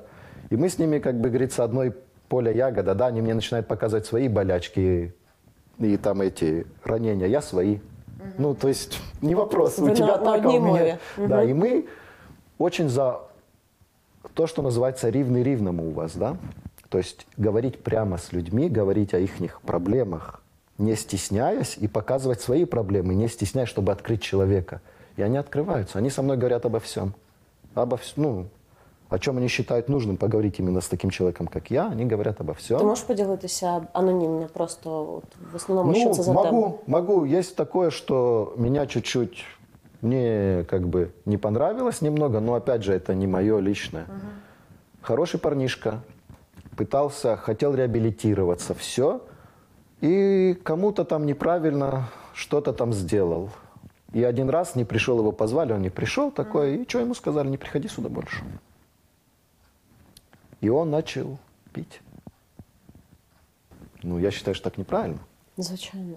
И 0.52 0.56
мы 0.56 0.64
с 0.64 0.78
ними, 0.78 0.98
как 1.00 1.14
бы 1.14 1.28
говорится, 1.28 1.64
одной 1.64 1.92
поля 2.33 2.51
ягода. 2.51 2.95
Да, 2.95 3.07
они 3.07 3.21
мне 3.21 3.35
начинают 3.35 3.67
показывать 3.67 4.07
свои 4.07 4.27
болячки 4.27 5.13
и 5.77 5.97
там 5.97 6.21
эти 6.21 6.65
ранения. 6.83 7.27
Я 7.27 7.43
свои. 7.43 7.77
Ну, 8.39 8.55
то 8.55 8.69
есть, 8.69 8.99
не 9.21 9.35
вопрос. 9.35 9.77
Вы 9.77 9.91
у 9.91 9.95
тебя 9.95 10.07
на- 10.07 10.17
на 10.17 10.25
так, 10.25 10.45
а 10.45 10.49
у 10.49 10.51
меня... 10.53 10.59
мове. 10.59 10.99
Да, 11.17 11.43
и 11.43 11.53
мы 11.53 11.85
очень 12.57 12.89
за 12.89 13.19
то, 14.33 14.47
что 14.47 14.63
называется 14.63 15.09
ривный 15.09 15.43
ривному 15.43 15.89
у 15.89 15.91
вас, 15.91 16.15
да? 16.15 16.37
То 16.89 16.97
есть 16.97 17.27
говорить 17.37 17.83
прямо 17.83 18.17
с 18.17 18.31
людьми, 18.31 18.67
говорить 18.67 19.13
о 19.13 19.19
их 19.19 19.61
проблемах, 19.61 20.41
не 20.79 20.95
стесняясь, 20.95 21.77
и 21.77 21.87
показывать 21.87 22.41
свои 22.41 22.65
проблемы, 22.65 23.13
не 23.13 23.27
стесняясь, 23.27 23.69
чтобы 23.69 23.91
открыть 23.91 24.23
человека. 24.23 24.81
И 25.17 25.21
они 25.21 25.37
открываются. 25.37 25.99
Они 25.99 26.09
со 26.09 26.23
мной 26.23 26.37
говорят 26.37 26.65
обо 26.65 26.79
всем. 26.79 27.13
Обо 27.75 27.97
всем, 27.97 28.23
ну, 28.23 28.47
о 29.13 29.19
чем 29.19 29.37
они 29.37 29.47
считают 29.47 29.89
нужным 29.89 30.17
поговорить 30.17 30.59
именно 30.59 30.81
с 30.81 30.87
таким 30.87 31.11
человеком, 31.11 31.47
как 31.47 31.69
я, 31.71 31.91
они 31.91 32.05
говорят 32.05 32.41
обо 32.41 32.53
всем. 32.53 32.79
Ти 32.79 32.83
можеш 32.85 33.03
поділитися 33.03 33.81
анонімно, 33.93 34.47
просто 34.53 35.13
от, 35.17 35.23
в 35.53 35.55
основному, 35.55 35.93
що 35.93 36.07
Ну, 36.07 36.13
за 36.13 36.33
могу, 36.33 36.61
тема? 36.61 36.73
могу. 36.87 37.25
Есть 37.25 37.55
такое, 37.55 37.91
что 37.91 38.53
меня 38.57 38.87
чуть-чуть 38.87 39.45
мне 40.01 40.65
как 40.69 40.81
бы 40.81 41.07
не 41.25 41.37
понравилось 41.37 42.01
немного, 42.01 42.39
но 42.39 42.53
опять 42.53 42.81
же 42.83 42.93
это 42.93 43.13
не 43.13 43.27
мое 43.27 43.61
личное. 43.61 44.05
Хороший 45.01 45.39
парнишка, 45.39 45.93
пытался, 46.75 47.37
хотел 47.37 47.75
реабилитироваться, 47.75 48.73
все, 48.73 49.21
и 50.01 50.57
кому-то 50.63 51.03
там 51.03 51.25
неправильно 51.25 52.09
что-то 52.33 52.73
там 52.73 52.93
сделал. 52.93 53.49
И 54.15 54.23
один 54.23 54.49
раз 54.49 54.75
не 54.75 54.85
пришел, 54.85 55.19
его 55.19 55.31
позвали, 55.31 55.73
он 55.73 55.81
не 55.81 55.89
пришел 55.89 56.31
такой, 56.31 56.75
и 56.75 56.89
что 56.89 56.99
ему 56.99 57.13
сказали, 57.13 57.49
не 57.49 57.57
приходи 57.57 57.87
сюда 57.87 58.09
больше. 58.09 58.43
И 60.63 60.69
он 60.69 60.91
начал 60.91 61.37
пить. 61.73 61.99
Ну, 64.01 64.17
я 64.17 64.31
считаю, 64.31 64.55
что 64.55 64.69
так 64.69 64.77
неправильно. 64.77 65.19
Звичайно. 65.57 66.15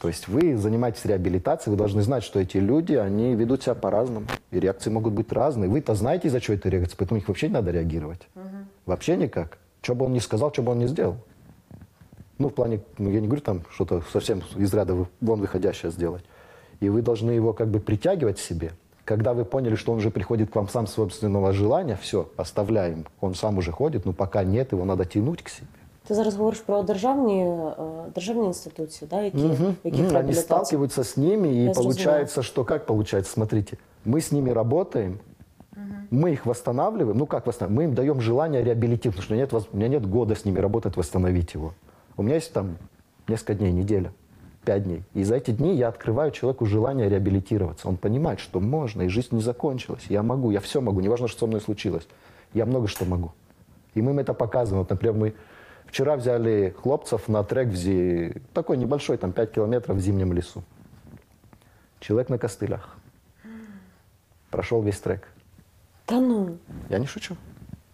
То 0.00 0.08
есть 0.08 0.28
вы 0.28 0.56
занимаетесь 0.56 1.04
реабилитацией, 1.04 1.72
вы 1.72 1.76
должны 1.76 2.00
знать, 2.00 2.24
что 2.24 2.40
эти 2.40 2.56
люди, 2.56 2.94
они 2.94 3.34
ведут 3.34 3.64
себя 3.64 3.74
по-разному. 3.74 4.26
И 4.50 4.58
реакции 4.58 4.88
могут 4.88 5.12
быть 5.12 5.30
разные. 5.30 5.68
Вы-то 5.68 5.94
знаете, 5.94 6.28
из-за 6.28 6.40
чего 6.40 6.56
это 6.56 6.70
реакция, 6.70 6.96
поэтому 6.96 7.20
их 7.20 7.28
вообще 7.28 7.48
не 7.48 7.52
надо 7.52 7.70
реагировать. 7.70 8.22
Вообще 8.86 9.18
никак. 9.18 9.58
Что 9.82 9.94
бы 9.94 10.06
он 10.06 10.14
ни 10.14 10.20
сказал, 10.20 10.50
что 10.54 10.62
бы 10.62 10.72
он 10.72 10.78
ни 10.78 10.86
сделал. 10.86 11.18
Ну, 12.38 12.48
в 12.48 12.54
плане, 12.54 12.80
ну, 12.96 13.10
я 13.10 13.20
не 13.20 13.26
говорю 13.26 13.42
там 13.42 13.60
что-то 13.74 14.02
совсем 14.10 14.42
из 14.56 14.72
ряда 14.72 15.06
вон 15.20 15.40
выходящее 15.40 15.92
сделать. 15.92 16.24
И 16.80 16.88
вы 16.88 17.02
должны 17.02 17.32
его 17.32 17.52
как 17.52 17.68
бы 17.68 17.78
притягивать 17.78 18.38
к 18.38 18.40
себе. 18.40 18.72
Когда 19.05 19.33
вы 19.33 19.45
поняли, 19.45 19.75
что 19.75 19.91
он 19.91 19.97
уже 19.97 20.09
приходит 20.09 20.49
к 20.49 20.55
вам 20.55 20.67
сам 20.69 20.85
с 20.87 20.93
собственного 20.93 21.53
желания, 21.53 21.97
все, 22.01 22.27
оставляем. 22.37 23.05
Он 23.21 23.35
сам 23.35 23.57
уже 23.57 23.71
ходит, 23.71 24.05
но 24.05 24.13
пока 24.13 24.43
нет, 24.43 24.73
его 24.73 24.85
надо 24.85 25.05
тянуть 25.05 25.41
к 25.41 25.49
себе. 25.49 25.67
Ти 26.07 26.13
зараз 26.13 26.35
говориш 26.35 26.59
про 26.59 26.83
державні, 26.83 27.41
е, 27.45 27.71
державні 28.15 28.45
інституції, 28.45 29.07
да, 29.11 29.21
які, 29.21 29.37
Мгм. 29.37 29.53
в 29.55 29.85
яких 29.85 29.99
Мгм. 29.99 29.99
Они 29.99 30.09
реабілітація? 30.13 30.43
сталкиваются 30.43 31.01
с 31.03 31.17
ними, 31.17 31.47
и 31.47 31.63
Я 31.63 31.71
получается, 31.71 32.41
что 32.43 32.63
как 32.65 32.85
получается, 32.85 33.31
смотрите, 33.33 33.77
мы 34.05 34.17
с 34.17 34.31
ними 34.31 34.53
работаем, 34.53 35.19
мы 36.11 36.29
их 36.33 36.45
восстанавливаем, 36.45 37.17
ну 37.17 37.25
как 37.25 37.45
восстанавливаем, 37.47 37.79
мы 37.79 37.83
им 37.91 37.95
даем 37.95 38.21
желание 38.21 38.63
реабилитировать, 38.63 39.15
потому 39.15 39.23
что 39.23 39.33
у 39.33 39.35
меня, 39.35 39.43
нет, 39.43 39.53
воз- 39.53 39.67
у 39.73 39.77
меня 39.77 39.87
нет 39.89 40.05
года 40.09 40.33
с 40.33 40.45
ними 40.45 40.59
работать, 40.61 40.97
восстановить 40.97 41.55
его. 41.55 41.73
У 42.17 42.23
меня 42.23 42.35
есть 42.35 42.53
там 42.53 42.75
несколько 43.27 43.53
дней, 43.53 43.71
неделя, 43.73 44.11
пять 44.65 44.83
дней. 44.83 45.03
И 45.13 45.23
за 45.23 45.35
эти 45.35 45.51
дни 45.51 45.75
я 45.75 45.87
открываю 45.87 46.31
человеку 46.31 46.65
желание 46.65 47.09
реабилитироваться. 47.09 47.87
Он 47.87 47.97
понимает, 47.97 48.39
что 48.39 48.59
можно, 48.59 49.03
и 49.03 49.07
жизнь 49.07 49.35
не 49.35 49.41
закончилась. 49.41 50.05
Я 50.09 50.23
могу, 50.23 50.51
я 50.51 50.59
все 50.59 50.81
могу, 50.81 50.99
неважно, 50.99 51.27
что 51.27 51.39
со 51.39 51.47
мной 51.47 51.61
случилось. 51.61 52.07
Я 52.53 52.65
много 52.65 52.87
что 52.87 53.05
могу. 53.05 53.31
И 53.93 54.01
мы 54.01 54.11
им 54.11 54.19
это 54.19 54.33
показываем. 54.33 54.79
Вот, 54.79 54.89
например, 54.89 55.15
мы 55.15 55.33
вчера 55.85 56.15
взяли 56.15 56.75
хлопцев 56.81 57.27
на 57.29 57.43
трек 57.43 57.69
в 57.69 57.75
Зи... 57.75 58.41
такой 58.53 58.77
небольшой, 58.77 59.17
там 59.17 59.31
5 59.31 59.51
километров 59.51 59.97
в 59.97 59.99
зимнем 59.99 60.33
лесу. 60.33 60.63
Человек 61.99 62.29
на 62.29 62.37
костылях. 62.37 62.97
Прошел 64.51 64.81
весь 64.81 64.99
трек. 64.99 65.27
Та 66.05 66.19
ну, 66.19 66.57
Я 66.89 66.99
не 66.99 67.07
шучу. 67.07 67.35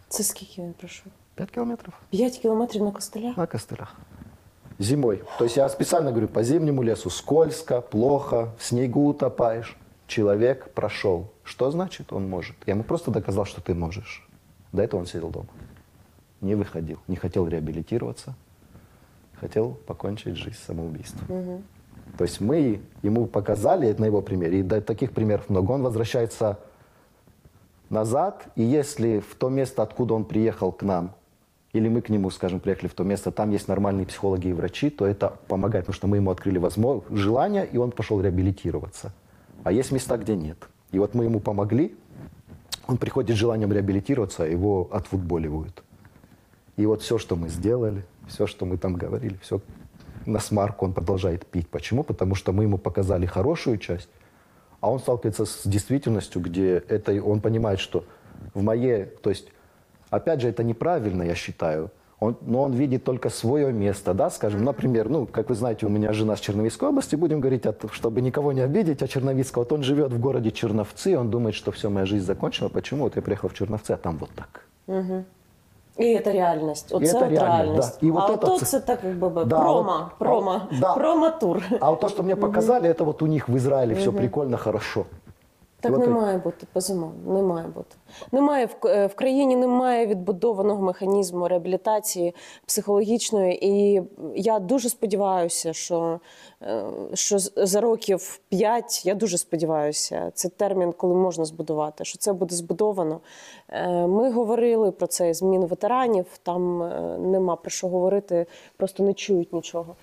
це 0.07 0.23
скільки 0.23 0.61
він 0.61 0.73
пройшов? 0.73 1.11
Пять 1.35 1.51
километров 1.51 1.93
5 2.09 2.37
кілометрів 2.37 2.83
на 2.83 2.91
костелях? 2.91 3.37
на 3.37 3.45
костылях. 3.45 3.95
Зимой. 4.78 5.22
То 5.38 5.44
есть 5.44 5.56
я 5.56 5.68
специально 5.68 6.10
говорю, 6.10 6.28
по 6.28 6.42
зимнему 6.42 6.82
лесу 6.82 7.10
скользко, 7.10 7.80
плохо, 7.80 8.54
в 8.58 8.64
снегу 8.64 9.08
утопаешь. 9.08 9.76
Человек 10.06 10.70
прошел. 10.72 11.32
Что 11.42 11.70
значит 11.70 12.12
он 12.12 12.28
может? 12.28 12.56
Я 12.66 12.74
ему 12.74 12.84
просто 12.84 13.10
доказал, 13.10 13.44
что 13.44 13.60
ты 13.60 13.74
можешь. 13.74 14.26
До 14.72 14.82
этого 14.82 15.00
он 15.00 15.06
сидел 15.06 15.30
дома. 15.30 15.48
Не 16.40 16.54
выходил. 16.54 16.98
Не 17.08 17.16
хотел 17.16 17.46
реабилитироваться. 17.48 18.34
Хотел 19.40 19.72
покончить 19.86 20.36
жизнь 20.36 20.58
самоубийством. 20.66 21.62
То 22.16 22.24
есть 22.24 22.40
мы 22.40 22.80
ему 23.02 23.26
показали, 23.26 23.88
это 23.88 24.00
на 24.00 24.06
его 24.06 24.22
примере, 24.22 24.60
и 24.60 24.62
до 24.62 24.80
таких 24.80 25.12
примеров 25.12 25.48
много. 25.48 25.72
Он 25.72 25.82
возвращается 25.82 26.58
назад, 27.90 28.46
и 28.56 28.62
если 28.62 29.20
в 29.20 29.34
то 29.34 29.48
место, 29.48 29.82
откуда 29.82 30.14
он 30.14 30.24
приехал 30.24 30.72
к 30.72 30.82
нам, 30.82 31.14
или 31.72 31.88
мы 31.88 32.00
к 32.00 32.08
нему, 32.08 32.30
скажем, 32.30 32.60
приехали 32.60 32.88
в 32.88 32.94
то 32.94 33.04
место, 33.04 33.30
там 33.30 33.50
есть 33.50 33.68
нормальные 33.68 34.06
психологи 34.06 34.48
и 34.48 34.52
врачи, 34.52 34.90
то 34.90 35.06
это 35.06 35.36
помогает, 35.48 35.84
потому 35.84 35.94
что 35.94 36.06
мы 36.06 36.16
ему 36.16 36.30
открыли 36.30 36.58
возможно, 36.58 37.02
желание, 37.16 37.66
и 37.66 37.76
он 37.76 37.90
пошел 37.90 38.20
реабилитироваться. 38.20 39.12
А 39.64 39.72
есть 39.72 39.92
места, 39.92 40.16
где 40.16 40.34
нет. 40.34 40.68
И 40.92 40.98
вот 40.98 41.14
мы 41.14 41.24
ему 41.24 41.40
помогли, 41.40 41.94
он 42.86 42.96
приходит 42.96 43.36
с 43.36 43.38
желанием 43.38 43.72
реабилитироваться, 43.72 44.44
его 44.44 44.88
отфутболивают. 44.90 45.82
И 46.76 46.86
вот 46.86 47.02
все, 47.02 47.18
что 47.18 47.36
мы 47.36 47.48
сделали, 47.48 48.04
все, 48.28 48.46
что 48.46 48.64
мы 48.64 48.78
там 48.78 48.94
говорили, 48.94 49.36
все 49.42 49.60
на 50.24 50.40
смарку 50.40 50.86
он 50.86 50.92
продолжает 50.92 51.46
пить. 51.46 51.68
Почему? 51.68 52.02
Потому 52.02 52.34
что 52.34 52.52
мы 52.52 52.64
ему 52.64 52.78
показали 52.78 53.26
хорошую 53.26 53.78
часть, 53.78 54.08
а 54.80 54.90
он 54.90 55.00
сталкивается 55.00 55.44
с 55.44 55.62
действительностью, 55.64 56.40
где 56.40 56.82
это 56.88 57.22
он 57.22 57.40
понимает, 57.40 57.80
что 57.80 58.04
в 58.54 58.62
моей, 58.62 59.04
то 59.04 59.30
есть, 59.30 59.48
опять 60.09 60.41
же, 60.41 60.49
это 60.49 60.63
неправильно, 60.63 61.23
я 61.23 61.35
считаю. 61.35 61.89
Он, 62.19 62.35
но 62.41 62.61
он 62.63 62.71
видит 62.71 63.03
только 63.03 63.29
свое 63.29 63.73
место, 63.73 64.13
да, 64.13 64.29
скажем, 64.29 64.63
например, 64.63 65.09
ну, 65.09 65.25
как 65.25 65.49
вы 65.49 65.55
знаете, 65.55 65.85
у 65.85 65.89
меня 65.89 66.13
жена 66.13 66.35
с 66.35 66.39
Черновицкой 66.39 66.87
области, 66.89 67.17
будем 67.17 67.41
говорить, 67.41 67.65
от- 67.65 67.91
чтобы 67.91 68.21
никого 68.21 68.53
не 68.53 68.61
обидеть, 68.61 69.03
а 69.03 69.07
Черновицкого, 69.07 69.63
вот 69.63 69.71
он 69.73 69.83
живет 69.83 70.13
в 70.13 70.19
городе 70.19 70.49
Черновцы, 70.51 71.17
он 71.17 71.29
думает, 71.29 71.55
что 71.55 71.71
все, 71.71 71.89
моя 71.89 72.05
жизнь 72.05 72.25
закончена, 72.25 72.69
почему? 72.69 73.03
Вот 73.03 73.15
я 73.17 73.21
приехал 73.21 73.49
в 73.49 73.53
Черновцы, 73.53 73.93
а 73.93 73.97
там 73.97 74.17
вот 74.19 74.29
так. 74.35 74.65
І 75.97 76.19
це 76.23 76.31
реальність. 76.31 76.91
Оце 76.95 77.05
це 77.05 77.17
от 77.17 77.21
реальність, 77.23 77.41
реальність. 77.43 77.99
да. 78.01 78.07
І 78.07 78.11
а 78.11 78.25
от 78.25 78.29
ото 78.43 78.57
це- 78.59 78.65
це 78.65 78.79
так 78.79 78.99
якби 79.03 79.29
би, 79.29 79.45
Да, 79.45 79.59
промо, 79.59 79.91
от- 80.11 80.17
промо, 80.17 80.61
а, 80.71 80.75
да. 80.79 80.93
промо-тур. 80.93 81.63
А 81.79 81.89
вот 81.91 81.99
то, 81.99 82.09
что 82.09 82.23
мне 82.23 82.35
показали, 82.35 82.89
это 82.89 83.03
вот 83.03 83.21
у 83.21 83.27
них 83.27 83.49
в 83.49 83.55
Израиле 83.55 83.93
все 83.95 84.11
прикольно, 84.11 84.57
хорошо. 84.57 85.05
Так 85.80 85.98
не 85.98 86.06
має 86.06 86.38
бути, 86.38 86.66
безумовно, 86.74 87.32
не 87.32 87.42
має 87.42 87.66
бути. 87.66 87.96
Немає 88.32 88.66
в, 88.66 88.86
е, 88.86 89.06
в 89.06 89.14
країні 89.14 89.56
немає 89.56 90.06
відбудованого 90.06 90.82
механізму 90.82 91.48
реабілітації 91.48 92.34
психологічної. 92.66 93.66
І 93.66 94.02
я 94.34 94.58
дуже 94.58 94.88
сподіваюся, 94.88 95.72
що, 95.72 96.20
е, 96.62 96.84
що 97.14 97.38
за 97.38 97.80
років 97.80 98.40
п'ять, 98.48 99.06
я 99.06 99.14
дуже 99.14 99.38
сподіваюся, 99.38 100.30
це 100.34 100.48
термін, 100.48 100.92
коли 100.92 101.14
можна 101.14 101.44
збудувати, 101.44 102.04
що 102.04 102.18
це 102.18 102.32
буде 102.32 102.54
збудовано. 102.54 103.20
Е, 103.68 104.06
Ми 104.06 104.30
говорили 104.30 104.90
про 104.90 105.06
це 105.06 105.34
змін 105.34 105.64
ветеранів, 105.64 106.26
там 106.42 106.78
нема 107.30 107.56
про 107.56 107.70
що 107.70 107.88
говорити, 107.88 108.46
просто 108.76 109.02
не 109.02 109.14
чують 109.14 109.52
нічого. 109.52 109.96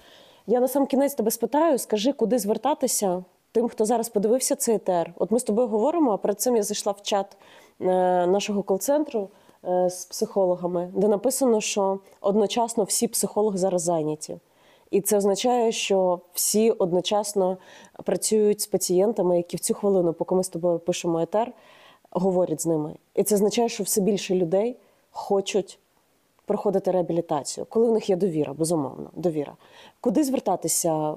Я 0.47 0.59
на 0.59 0.67
сам 0.67 0.85
кінець 0.85 1.13
тебе 1.13 1.31
спитаю, 1.31 1.77
скажи, 1.77 2.13
куди 2.13 2.39
звертатися 2.39 3.23
тим, 3.55 3.69
хто 3.69 3.85
зараз 3.85 4.09
подивився 4.09 4.55
цей 4.55 4.75
етер. 4.75 5.13
От 5.15 5.31
ми 5.31 5.39
з 5.39 5.43
тобою 5.43 5.67
говоримо, 5.67 6.11
а 6.11 6.17
перед 6.17 6.41
цим 6.41 6.55
я 6.55 6.63
зайшла 6.63 6.91
в 6.91 7.01
чат 7.01 7.37
е, 7.81 7.85
нашого 8.27 8.63
кол-центру 8.63 9.29
е, 9.67 9.89
з 9.89 10.05
психологами, 10.05 10.91
де 10.95 11.07
написано, 11.07 11.61
що 11.61 11.99
одночасно 12.21 12.83
всі 12.83 13.07
психологи 13.07 13.57
зараз 13.57 13.81
зайняті. 13.81 14.37
І 14.91 15.01
це 15.01 15.17
означає, 15.17 15.71
що 15.71 16.19
всі 16.33 16.71
одночасно 16.71 17.57
працюють 18.03 18.61
з 18.61 18.67
пацієнтами, 18.67 19.37
які 19.37 19.57
в 19.57 19.59
цю 19.59 19.73
хвилину, 19.73 20.13
поки 20.13 20.35
ми 20.35 20.43
з 20.43 20.49
тобою 20.49 20.79
пишемо 20.79 21.19
етер, 21.19 21.51
говорять 22.11 22.61
з 22.61 22.65
ними. 22.65 22.95
І 23.13 23.23
це 23.23 23.35
означає, 23.35 23.69
що 23.69 23.83
все 23.83 24.01
більше 24.01 24.35
людей 24.35 24.75
хочуть 25.11 25.79
проходити 26.45 26.91
реабілітацію, 26.91 27.65
коли 27.69 27.87
в 27.87 27.91
них 27.91 28.09
є 28.09 28.15
довіра, 28.15 28.53
безумовно, 28.53 29.09
довіра. 29.15 29.53
Куди 30.01 30.23
звертатися? 30.23 31.11
е, 31.11 31.15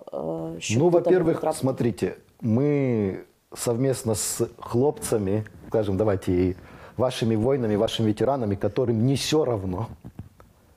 щоб 0.59 0.83
ну, 0.83 0.88
во-первых, 0.88 1.53
смотрите, 1.53 2.16
мы 2.40 3.24
совместно 3.55 4.14
с 4.14 4.48
хлопцами, 4.59 5.44
скажем, 5.68 5.96
давайте 5.96 6.57
вашими 6.96 7.35
воинами, 7.37 7.77
вашими 7.77 8.09
ветеранами, 8.09 8.55
которым 8.55 9.07
не 9.07 9.16
все 9.16 9.44
равно, 9.44 9.88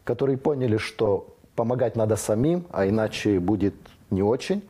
которые 0.04 0.38
поняли, 0.38 0.78
что 0.78 1.36
помогать 1.56 1.96
надо 1.96 2.16
самим, 2.16 2.66
а 2.72 2.88
иначе 2.88 3.40
будет 3.40 3.76
не 4.10 4.24
очень, 4.24 4.64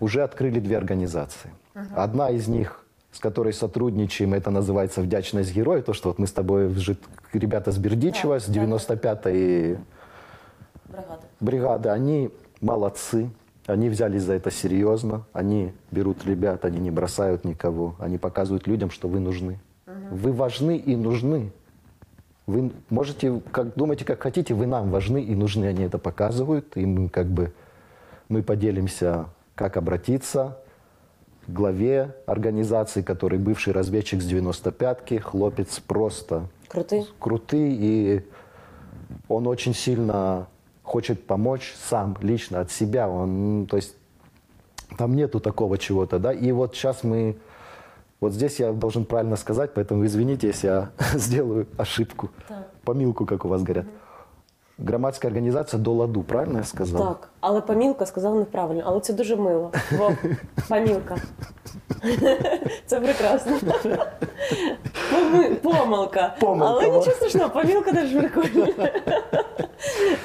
уже 0.00 0.22
открыли 0.22 0.60
две 0.60 0.76
организации. 0.76 1.50
Одна 1.94 2.30
из 2.30 2.48
них, 2.48 2.84
с 3.12 3.18
которой 3.18 3.52
сотрудничаем, 3.52 4.34
это 4.34 4.50
называется 4.50 5.00
«Вдячность 5.00 5.54
героя», 5.54 5.82
то, 5.82 5.92
что 5.92 6.08
вот 6.08 6.18
мы 6.18 6.26
с 6.26 6.32
тобой, 6.32 6.74
ребята 7.32 7.72
с 7.72 7.78
Бердичева, 7.78 8.38
с 8.38 8.48
95-й 8.48 9.78
Бригада. 10.88 11.20
бригады, 11.40 11.88
они 11.88 12.30
молодцы, 12.60 13.30
они 13.66 13.88
взялись 13.88 14.22
за 14.22 14.34
это 14.34 14.50
серьезно, 14.50 15.24
они 15.32 15.72
берут 15.90 16.24
ребят, 16.26 16.64
они 16.64 16.78
не 16.80 16.90
бросают 16.90 17.44
никого, 17.44 17.94
они 17.98 18.18
показывают 18.18 18.66
людям, 18.66 18.90
что 18.90 19.08
вы 19.08 19.20
нужны. 19.20 19.58
Вы 20.10 20.32
важны 20.32 20.76
и 20.76 20.96
нужны. 20.96 21.52
Вы 22.46 22.72
можете, 22.90 23.40
как 23.52 23.74
думайте, 23.74 24.04
как 24.04 24.20
хотите, 24.20 24.52
вы 24.54 24.66
нам 24.66 24.90
важны 24.90 25.22
и 25.22 25.34
нужны, 25.34 25.66
они 25.66 25.84
это 25.84 25.98
показывают, 25.98 26.76
и 26.76 26.84
мы 26.84 27.08
как 27.08 27.28
бы 27.28 27.52
мы 28.28 28.42
поделимся, 28.42 29.26
как 29.54 29.76
обратиться 29.76 30.58
к 31.46 31.50
главе 31.50 32.16
организации, 32.26 33.02
который 33.02 33.38
бывший 33.38 33.72
разведчик 33.72 34.22
с 34.22 34.26
95-ки, 34.30 35.18
хлопец 35.18 35.78
просто 35.80 36.48
Крутий. 36.68 37.06
крутый, 37.18 37.76
и 37.78 38.24
он 39.28 39.46
очень 39.46 39.74
сильно 39.74 40.48
хочет 40.82 41.26
помочь 41.26 41.74
сам, 41.88 42.16
лично 42.20 42.60
от 42.60 42.70
себя. 42.70 43.08
Он, 43.08 43.66
то 43.68 43.76
есть 43.76 43.94
там 44.96 45.14
нету 45.14 45.40
такого 45.40 45.78
чего-то, 45.78 46.18
да. 46.18 46.32
И 46.32 46.52
вот 46.52 46.74
сейчас 46.74 47.04
мы, 47.04 47.36
вот 48.20 48.32
здесь 48.32 48.60
я 48.60 48.72
должен 48.72 49.04
правильно 49.04 49.36
сказать, 49.36 49.72
поэтому 49.74 50.04
извините, 50.04 50.48
если 50.48 50.68
я 50.68 50.90
сделаю 51.14 51.66
ошибку. 51.76 52.30
Так. 52.48 52.68
Помилку, 52.84 53.26
как 53.26 53.44
у 53.44 53.48
вас 53.48 53.62
говорят. 53.62 53.86
Громадская 54.78 55.30
организация 55.30 55.78
до 55.78 55.92
ладу, 55.92 56.22
правильно 56.22 56.58
я 56.58 56.64
сказал? 56.64 57.08
Так, 57.08 57.30
але 57.40 57.60
помілка 57.60 58.06
сказав 58.06 58.34
неправильно, 58.36 58.82
але 58.86 59.00
це 59.00 59.12
дуже 59.12 59.36
мило. 59.36 59.72
Вов, 59.98 60.16
помілка. 60.68 61.16
Це 62.86 63.00
прекрасно. 63.00 63.52
Помилка. 65.62 66.34
Помилка, 66.40 66.72
Але 66.72 66.84
нічого 66.84 67.16
страшного, 67.16 67.50
помілка 67.50 67.92
теж 67.92 68.10
прикольно. 68.10 68.68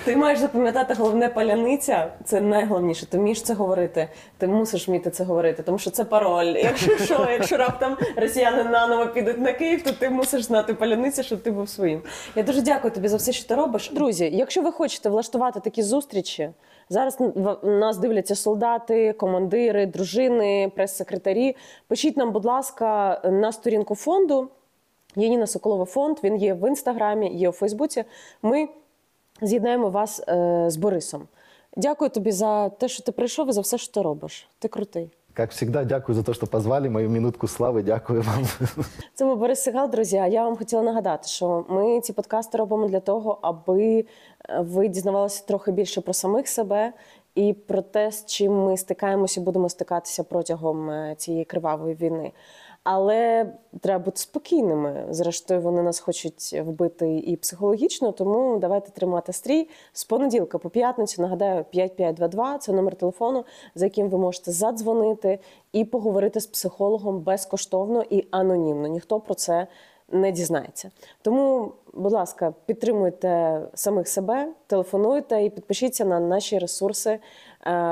Ти 0.05 0.15
маєш 0.15 0.39
запам'ятати 0.39 0.93
головне 0.93 1.29
паляниця, 1.29 2.11
це 2.25 2.41
найголовніше. 2.41 3.05
Ти 3.05 3.17
вмієш 3.17 3.41
це 3.41 3.53
говорити. 3.53 4.09
Ти 4.37 4.47
мусиш 4.47 4.87
вміти 4.87 5.09
це 5.09 5.23
говорити, 5.23 5.63
тому 5.63 5.79
що 5.79 5.91
це 5.91 6.03
пароль. 6.03 6.45
Якщо 6.45 6.97
що, 6.97 7.27
якщо 7.31 7.57
раптом 7.57 7.97
росіяни 8.15 8.63
наново 8.63 9.07
підуть 9.07 9.39
на 9.39 9.53
Київ, 9.53 9.83
то 9.83 9.91
ти 9.91 10.09
мусиш 10.09 10.43
знати 10.43 10.73
паляниця, 10.73 11.23
щоб 11.23 11.41
ти 11.41 11.51
був 11.51 11.69
своїм. 11.69 12.01
Я 12.35 12.43
дуже 12.43 12.61
дякую 12.61 12.93
тобі 12.93 13.07
за 13.07 13.17
все, 13.17 13.31
що 13.31 13.47
ти 13.47 13.55
робиш. 13.55 13.91
Друзі, 13.93 14.29
якщо 14.33 14.61
ви 14.61 14.71
хочете 14.71 15.09
влаштувати 15.09 15.59
такі 15.59 15.83
зустрічі, 15.83 16.49
зараз 16.89 17.17
нас 17.63 17.97
дивляться 17.97 18.35
солдати, 18.35 19.13
командири, 19.13 19.85
дружини, 19.85 20.71
прес-секретарі. 20.75 21.55
Пишіть 21.87 22.17
нам, 22.17 22.31
будь 22.31 22.45
ласка, 22.45 23.21
на 23.23 23.51
сторінку 23.51 23.95
фонду. 23.95 24.47
Яніна 25.15 25.47
Соколова 25.47 25.85
фонд. 25.85 26.17
Він 26.23 26.35
є 26.35 26.53
в 26.53 26.67
інстаграмі, 26.67 27.29
є 27.35 27.49
у 27.49 27.51
Фейсбуці. 27.51 28.03
Ми 28.41 28.67
з'єднаємо 29.41 29.89
вас 29.89 30.23
е, 30.27 30.65
з 30.69 30.77
Борисом. 30.77 31.27
Дякую 31.75 32.09
тобі 32.09 32.31
за 32.31 32.69
те, 32.69 32.87
що 32.87 33.03
ти 33.03 33.11
прийшов 33.11 33.49
і 33.49 33.51
за 33.51 33.61
все, 33.61 33.77
що 33.77 33.93
ти 33.93 34.01
робиш. 34.01 34.47
Ти 34.59 34.67
крутий. 34.67 35.09
Как 35.33 35.51
всегда, 35.51 35.83
дякую 35.83 36.15
за 36.15 36.23
то, 36.23 36.33
что 36.33 36.47
позвали. 36.47 36.89
Мою 36.89 37.09
минутку 37.09 37.47
славы, 37.47 37.83
дякую 37.83 38.21
вам. 38.21 38.45
Це 39.13 39.25
був 39.25 39.37
Борис 39.37 39.63
Сигал, 39.63 39.89
друзі. 39.89 40.17
А 40.17 40.27
я 40.27 40.43
вам 40.43 40.57
хотіла 40.57 40.81
нагадати, 40.81 41.27
що 41.27 41.65
ми 41.69 42.01
ці 42.01 42.13
подкасти 42.13 42.57
робимо 42.57 42.87
для 42.87 42.99
того, 42.99 43.39
аби 43.41 44.05
ви 44.59 44.87
дізнавалися 44.87 45.45
трохи 45.45 45.71
більше 45.71 46.01
про 46.01 46.13
самих 46.13 46.47
себе 46.47 46.93
і 47.35 47.53
про 47.53 47.81
те, 47.81 48.11
з 48.11 48.25
чим 48.25 48.63
ми 48.65 48.77
стикаємося 48.77 49.41
будемо 49.41 49.69
стикатися 49.69 50.23
протягом 50.23 50.89
е, 50.89 51.15
цієї 51.17 51.45
кривавої 51.45 51.95
війни. 51.95 52.31
Але 52.89 53.51
треба 53.81 54.05
бути 54.05 54.17
спокійними. 54.17 55.05
Зрештою, 55.09 55.61
вони 55.61 55.81
нас 55.81 55.99
хочуть 55.99 56.53
вбити 56.65 57.17
і 57.17 57.35
психологічно, 57.35 58.11
тому 58.11 58.57
давайте 58.57 58.91
тримати 58.91 59.33
стрій. 59.33 59.69
З 59.93 60.03
понеділка 60.03 60.57
по 60.57 60.69
п'ятницю, 60.69 61.21
нагадаю, 61.21 61.63
5522– 61.63 62.57
це 62.59 62.71
номер 62.71 62.95
телефону, 62.95 63.45
за 63.75 63.85
яким 63.85 64.09
ви 64.09 64.17
можете 64.17 64.51
задзвонити 64.51 65.39
і 65.73 65.85
поговорити 65.85 66.39
з 66.39 66.47
психологом 66.47 67.19
безкоштовно 67.19 68.03
і 68.09 68.27
анонімно. 68.31 68.87
Ніхто 68.87 69.19
про 69.19 69.33
це 69.33 69.67
не 70.11 70.31
дізнається. 70.31 70.91
Тому, 71.21 71.71
будь 71.93 72.11
ласка, 72.11 72.53
підтримуйте 72.65 73.61
самих 73.73 74.07
себе, 74.07 74.53
телефонуйте 74.67 75.43
і 75.43 75.49
підпишіться 75.49 76.05
на 76.05 76.19
наші 76.19 76.59
ресурси 76.59 77.09
е, 77.09 77.19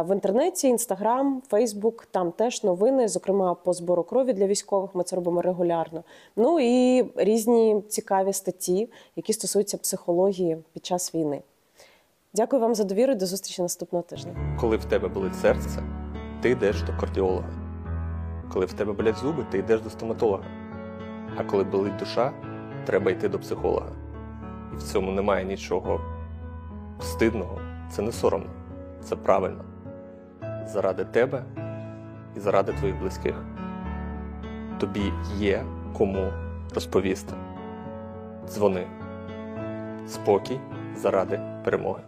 в 0.08 0.14
інтернеті, 0.14 0.68
інстаграм, 0.68 1.42
Фейсбук. 1.48 2.06
Там 2.12 2.32
теж 2.32 2.64
новини, 2.64 3.08
зокрема 3.08 3.54
по 3.54 3.74
збору 3.74 4.04
крові 4.04 4.34
для 4.34 4.48
військових. 4.48 4.96
Ми 4.96 5.04
це 5.04 5.16
робимо 5.16 5.42
регулярно. 5.42 6.04
Ну 6.36 6.60
і 6.60 7.06
різні 7.16 7.82
цікаві 7.90 8.34
статті, 8.34 8.90
які 9.16 9.34
стосуються 9.34 9.78
психології 9.78 10.58
під 10.74 10.86
час 10.86 11.16
війни. 11.16 11.42
Дякую 12.34 12.62
вам 12.62 12.76
за 12.76 12.84
довіру. 12.84 13.16
До 13.16 13.26
зустрічі 13.26 13.62
наступного 13.62 14.04
тижня. 14.04 14.58
Коли 14.62 14.78
в 14.78 14.86
тебе 14.86 15.08
болить 15.08 15.36
серце, 15.36 15.84
ти 16.42 16.50
йдеш 16.50 16.82
до 16.82 16.98
кардіолога. 17.00 17.50
Коли 18.54 18.66
в 18.66 18.74
тебе 18.74 18.94
болять 18.94 19.18
зуби, 19.18 19.46
ти 19.52 19.58
йдеш 19.58 19.82
до 19.82 19.90
стоматолога. 19.90 20.65
А 21.38 21.44
коли 21.44 21.64
болить 21.64 21.98
душа, 21.98 22.32
треба 22.86 23.12
йти 23.12 23.30
до 23.30 23.40
психолога. 23.40 23.90
І 24.74 24.76
в 24.76 24.84
цьому 24.84 25.12
немає 25.12 25.46
нічого 25.46 26.02
стидного, 27.00 27.62
це 27.90 28.02
не 28.02 28.12
соромно, 28.12 28.50
це 29.02 29.16
правильно. 29.16 29.64
Заради 30.66 31.06
тебе 31.06 31.44
і 32.38 32.40
заради 32.40 32.74
твоїх 32.74 33.00
близьких. 33.00 33.36
Тобі 34.80 35.14
є 35.38 35.64
кому 35.98 36.32
розповісти. 36.74 37.34
Дзвони. 38.48 38.88
Спокій 40.08 40.60
заради 40.96 41.40
перемоги. 41.64 42.02